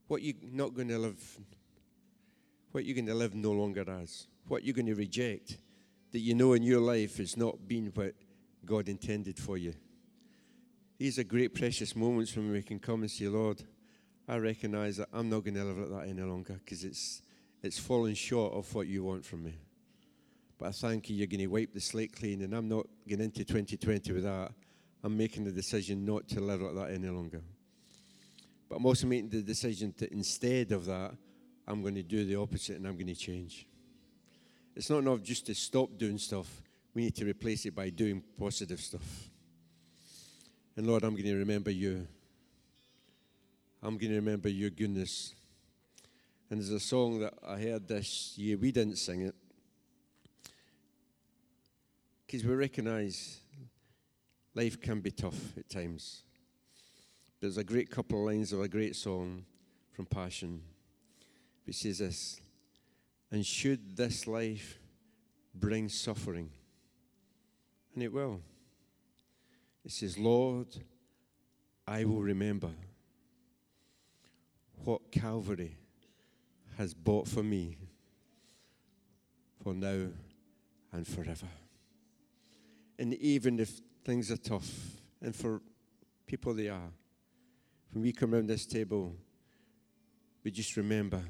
what 0.08 0.22
you're 0.22 0.36
not 0.52 0.76
going 0.76 0.88
to 0.90 1.00
live, 1.00 1.38
what 2.72 2.86
you're 2.86 2.96
going 2.96 3.08
to 3.08 3.16
live 3.16 3.34
no 3.34 3.52
longer 3.52 3.90
as, 3.90 4.28
what 4.48 4.64
you're 4.64 4.76
going 4.76 4.86
to 4.86 4.96
reject 4.96 5.58
that 6.12 6.20
you 6.20 6.36
know 6.36 6.54
in 6.54 6.62
your 6.62 6.82
life 6.82 7.18
has 7.18 7.36
not 7.36 7.68
been 7.68 7.92
what 7.96 8.14
God 8.64 8.90
intended 8.90 9.40
for 9.40 9.58
you. 9.58 9.74
These 11.00 11.18
are 11.18 11.24
great, 11.24 11.56
precious 11.56 11.96
moments 11.96 12.36
when 12.36 12.52
we 12.52 12.62
can 12.62 12.78
come 12.78 13.02
and 13.02 13.10
say, 13.10 13.28
Lord, 13.28 13.64
I 14.28 14.38
recognize 14.38 14.98
that 14.98 15.10
I'm 15.12 15.30
not 15.30 15.44
going 15.44 15.56
to 15.56 15.64
live 15.64 15.90
like 15.90 16.04
that 16.04 16.10
any 16.10 16.22
longer 16.22 16.60
because 16.64 16.84
it's, 16.84 17.24
it's 17.64 17.80
falling 17.80 18.14
short 18.14 18.54
of 18.54 18.74
what 18.76 18.86
you 18.86 19.04
want 19.04 19.26
from 19.26 19.46
me. 19.46 19.56
But 20.60 20.68
I 20.68 20.72
thank 20.74 21.10
you, 21.10 21.16
you're 21.16 21.26
going 21.26 21.40
to 21.40 21.48
wipe 21.48 21.74
the 21.74 21.82
slate 21.82 22.16
clean, 22.16 22.44
and 22.44 22.54
I'm 22.54 22.70
not 22.70 22.86
getting 23.08 23.26
into 23.26 23.44
2020 23.44 24.14
with 24.14 24.24
that. 24.24 24.52
I'm 25.04 25.18
making 25.18 25.46
the 25.46 25.52
decision 25.52 26.06
not 26.06 26.28
to 26.30 26.40
live 26.40 26.62
like 26.62 26.76
that 26.76 26.94
any 26.94 27.10
longer. 27.10 27.42
But 28.70 28.76
I'm 28.78 28.86
also 28.86 29.08
making 29.08 29.30
the 29.30 29.42
decision 29.42 29.94
that 29.98 30.12
instead 30.12 30.72
of 30.72 30.86
that, 30.86 31.14
I'm 31.68 31.82
going 31.82 31.96
to 31.96 32.04
do 32.04 32.24
the 32.26 32.36
opposite 32.36 32.78
and 32.78 32.88
I'm 32.88 32.96
going 32.96 33.08
to 33.08 33.16
change. 33.16 33.68
It's 34.76 34.90
not 34.90 35.00
enough 35.00 35.22
just 35.22 35.46
to 35.48 35.56
stop 35.56 35.98
doing 35.98 36.18
stuff, 36.18 36.62
we 36.94 37.04
need 37.04 37.16
to 37.16 37.26
replace 37.26 37.66
it 37.66 37.76
by 37.76 37.90
doing 37.90 38.24
positive 38.38 38.80
stuff. 38.80 39.30
And 40.76 40.88
Lord, 40.88 41.04
I'm 41.04 41.12
going 41.12 41.26
to 41.26 41.36
remember 41.36 41.72
you. 41.72 42.08
I'm 43.84 43.98
going 43.98 44.12
to 44.12 44.16
remember 44.16 44.48
your 44.48 44.70
goodness. 44.70 45.34
And 46.50 46.60
there's 46.60 46.70
a 46.70 46.80
song 46.80 47.20
that 47.20 47.34
I 47.46 47.60
heard 47.60 47.88
this 47.88 48.38
year. 48.38 48.58
We 48.58 48.72
didn't 48.72 48.98
sing 48.98 49.22
it 49.22 49.36
because 52.26 52.46
we 52.46 52.54
recognize 52.56 53.41
life 54.54 54.80
can 54.80 55.00
be 55.00 55.12
tough 55.12 55.58
at 55.58 55.70
times. 55.70 56.24
There's 57.40 57.58
a 57.58 57.64
great 57.64 57.90
couple 57.90 58.20
of 58.20 58.26
lines 58.34 58.54
of 58.54 58.62
a 58.62 58.68
great 58.68 58.96
song 58.96 59.46
from 59.92 60.06
Passion 60.06 60.62
which 61.66 61.78
says 61.78 62.00
this 62.00 62.42
And 63.32 63.46
should 63.46 63.96
this 63.96 64.28
life 64.28 64.80
bring 65.54 65.90
suffering, 65.90 66.50
and 67.94 68.04
it 68.04 68.12
will, 68.12 68.42
it 69.84 69.92
says, 69.92 70.18
Lord, 70.18 70.68
I 71.88 72.06
will 72.06 72.22
remember 72.22 72.70
what 74.84 75.12
Calvary 75.12 75.78
has 76.78 76.94
bought 76.94 77.28
for 77.28 77.44
me 77.44 77.78
for 79.64 79.74
now 79.74 80.08
and 80.92 81.08
forever. 81.08 81.48
And 82.98 83.14
even 83.16 83.60
if 83.60 83.82
things 84.04 84.32
are 84.32 84.38
tough, 84.38 84.70
and 85.22 85.36
for 85.36 85.62
people 86.26 86.54
they 86.54 86.70
are, 86.70 86.92
when 87.92 88.04
we 88.04 88.12
come 88.12 88.34
around 88.34 88.48
this 88.48 88.66
table, 88.66 89.16
we 90.44 90.52
just 90.52 90.78
remember, 90.78 91.22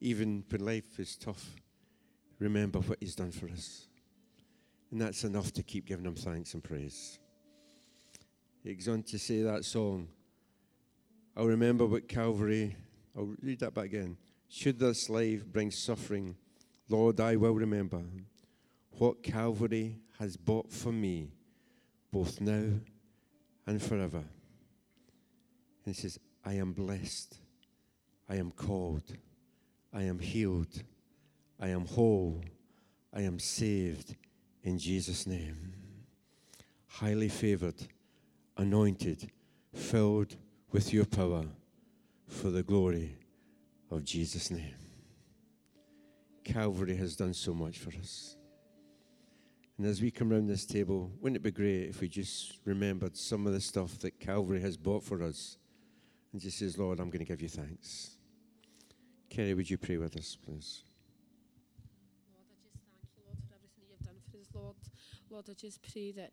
even 0.00 0.44
when 0.48 0.64
life 0.64 0.98
is 0.98 1.16
tough, 1.16 1.44
remember 2.38 2.80
what 2.80 2.98
He's 3.00 3.14
done 3.14 3.30
for 3.30 3.48
us. 3.48 3.86
And 4.90 5.00
that's 5.00 5.24
enough 5.24 5.52
to 5.52 5.62
keep 5.62 5.86
giving 5.86 6.04
Him 6.04 6.14
thanks 6.14 6.54
and 6.54 6.62
praise. 6.62 7.18
He 8.62 8.74
goes 8.74 8.88
on 8.88 9.02
to 9.04 9.18
say 9.18 9.42
that 9.42 9.64
song. 9.64 10.08
I'll 11.36 11.46
remember 11.46 11.84
what 11.86 12.08
Calvary, 12.08 12.76
I'll 13.16 13.34
read 13.42 13.60
that 13.60 13.74
back 13.74 13.86
again. 13.86 14.16
Should 14.48 14.78
this 14.78 15.10
life 15.10 15.44
bring 15.44 15.70
suffering, 15.70 16.36
Lord, 16.88 17.18
I 17.20 17.36
will 17.36 17.54
remember 17.54 18.02
what 18.98 19.22
Calvary 19.22 19.98
has 20.18 20.36
bought 20.36 20.70
for 20.70 20.92
me, 20.92 21.32
both 22.14 22.40
now 22.40 22.70
and 23.66 23.82
forever. 23.82 24.22
And 25.84 25.94
he 25.96 26.00
says, 26.00 26.16
I 26.44 26.52
am 26.52 26.72
blessed, 26.72 27.36
I 28.28 28.36
am 28.36 28.52
called, 28.52 29.02
I 29.92 30.02
am 30.02 30.20
healed, 30.20 30.84
I 31.60 31.70
am 31.70 31.86
whole, 31.86 32.40
I 33.12 33.22
am 33.22 33.40
saved 33.40 34.14
in 34.62 34.78
Jesus' 34.78 35.26
name. 35.26 35.72
Highly 36.86 37.28
favored, 37.28 37.82
anointed, 38.56 39.28
filled 39.74 40.36
with 40.70 40.92
your 40.92 41.06
power 41.06 41.44
for 42.28 42.50
the 42.50 42.62
glory 42.62 43.16
of 43.90 44.04
Jesus' 44.04 44.52
name. 44.52 44.76
Calvary 46.44 46.94
has 46.94 47.16
done 47.16 47.34
so 47.34 47.52
much 47.52 47.78
for 47.78 47.90
us. 48.00 48.36
And 49.76 49.86
as 49.86 50.00
we 50.00 50.10
come 50.10 50.32
around 50.32 50.46
this 50.46 50.64
table, 50.64 51.10
wouldn't 51.20 51.36
it 51.36 51.42
be 51.42 51.50
great 51.50 51.88
if 51.88 52.00
we 52.00 52.08
just 52.08 52.58
remembered 52.64 53.16
some 53.16 53.46
of 53.46 53.52
the 53.52 53.60
stuff 53.60 53.98
that 54.00 54.20
Calvary 54.20 54.60
has 54.60 54.76
bought 54.76 55.02
for 55.02 55.22
us 55.22 55.56
and 56.32 56.40
just 56.40 56.58
says, 56.58 56.78
Lord, 56.78 57.00
I'm 57.00 57.10
going 57.10 57.24
to 57.24 57.24
give 57.24 57.42
you 57.42 57.48
thanks. 57.48 58.16
Kerry, 59.30 59.54
would 59.54 59.68
you 59.68 59.78
pray 59.78 59.96
with 59.96 60.16
us, 60.16 60.36
please? 60.36 60.82
Lord, 64.54 64.76
Lord, 65.28 65.46
I 65.50 65.54
just 65.54 65.80
pray 65.92 66.12
that 66.12 66.30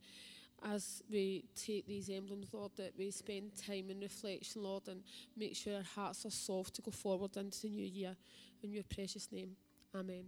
as 0.63 1.01
we 1.09 1.45
take 1.55 1.87
these 1.87 2.09
emblems, 2.09 2.53
Lord, 2.53 2.71
that 2.77 2.93
we 2.97 3.09
spend 3.09 3.51
time 3.57 3.89
in 3.89 3.99
reflection, 3.99 4.61
Lord, 4.61 4.87
and 4.87 5.01
make 5.35 5.55
sure 5.55 5.77
our 5.77 5.83
hearts 5.83 6.25
are 6.25 6.31
soft 6.31 6.75
to 6.75 6.81
go 6.83 6.91
forward 6.91 7.35
into 7.35 7.61
the 7.63 7.69
new 7.69 7.85
year. 7.85 8.15
In 8.61 8.71
your 8.71 8.83
precious 8.83 9.31
name, 9.31 9.55
Amen. 9.95 10.25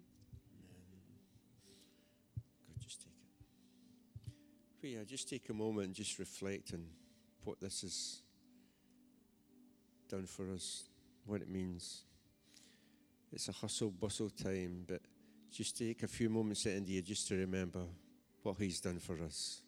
God, 2.67 2.80
just 2.80 3.02
take 3.02 3.13
Yeah, 4.85 5.05
just 5.07 5.29
take 5.29 5.47
a 5.47 5.53
moment 5.53 5.87
and 5.87 5.95
just 5.95 6.19
reflect 6.19 6.73
on 6.73 6.85
what 7.45 7.61
this 7.61 7.83
has 7.83 8.21
done 10.09 10.25
for 10.25 10.51
us, 10.51 10.89
what 11.25 11.41
it 11.41 11.49
means. 11.49 12.03
It's 13.31 13.47
a 13.47 13.53
hustle 13.53 13.91
bustle 13.91 14.29
time, 14.29 14.83
but 14.85 14.99
just 15.49 15.77
take 15.77 16.03
a 16.03 16.07
few 16.07 16.29
moments 16.29 16.65
at 16.65 16.85
year 16.85 17.01
just 17.01 17.29
to 17.29 17.35
remember 17.37 17.83
what 18.41 18.57
He's 18.59 18.81
done 18.81 18.99
for 18.99 19.17
us. 19.23 19.61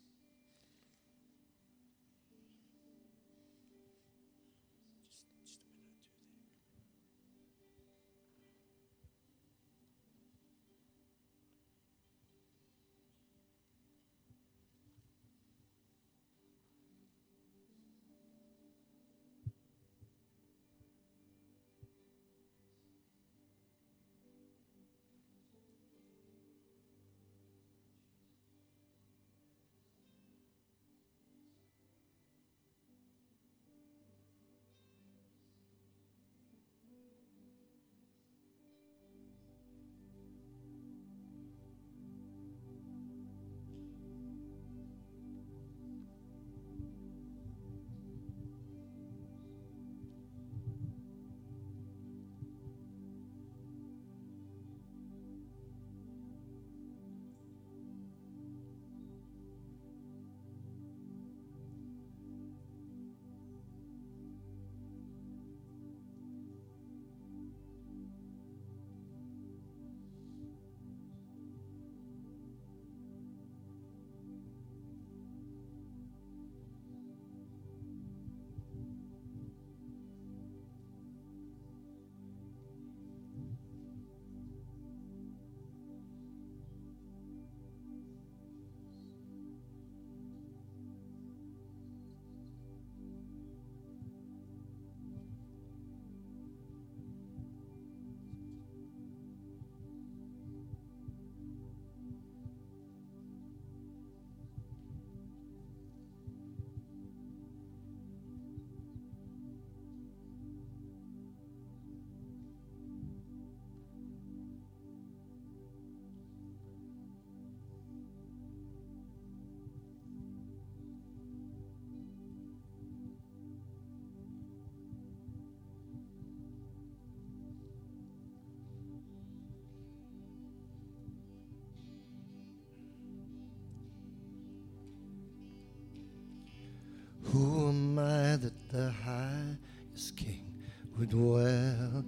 Would 141.05 141.13
welcome 141.13 142.03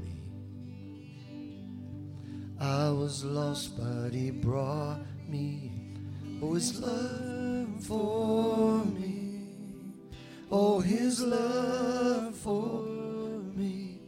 me. 0.00 0.10
I 2.58 2.90
was 2.90 3.24
lost, 3.24 3.78
but 3.78 4.10
He 4.12 4.30
brought 4.30 5.00
me. 5.28 5.70
Oh, 6.42 6.54
His 6.54 6.80
love 6.80 7.84
for 7.84 8.84
me. 8.86 9.44
Oh, 10.50 10.80
His 10.80 11.20
love 11.22 12.34
for 12.34 12.82
me. 13.54 14.00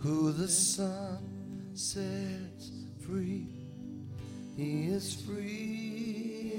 Who 0.00 0.32
the 0.32 0.48
Son 0.48 1.70
sets 1.74 2.72
free, 3.06 3.46
He 4.56 4.86
is 4.86 5.14
free 5.14 6.52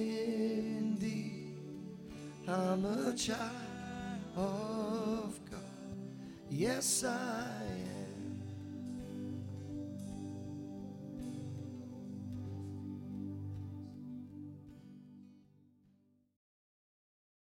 indeed. 0.78 1.58
I'm 2.48 2.86
a 2.86 3.14
child 3.16 3.63
of 6.84 7.33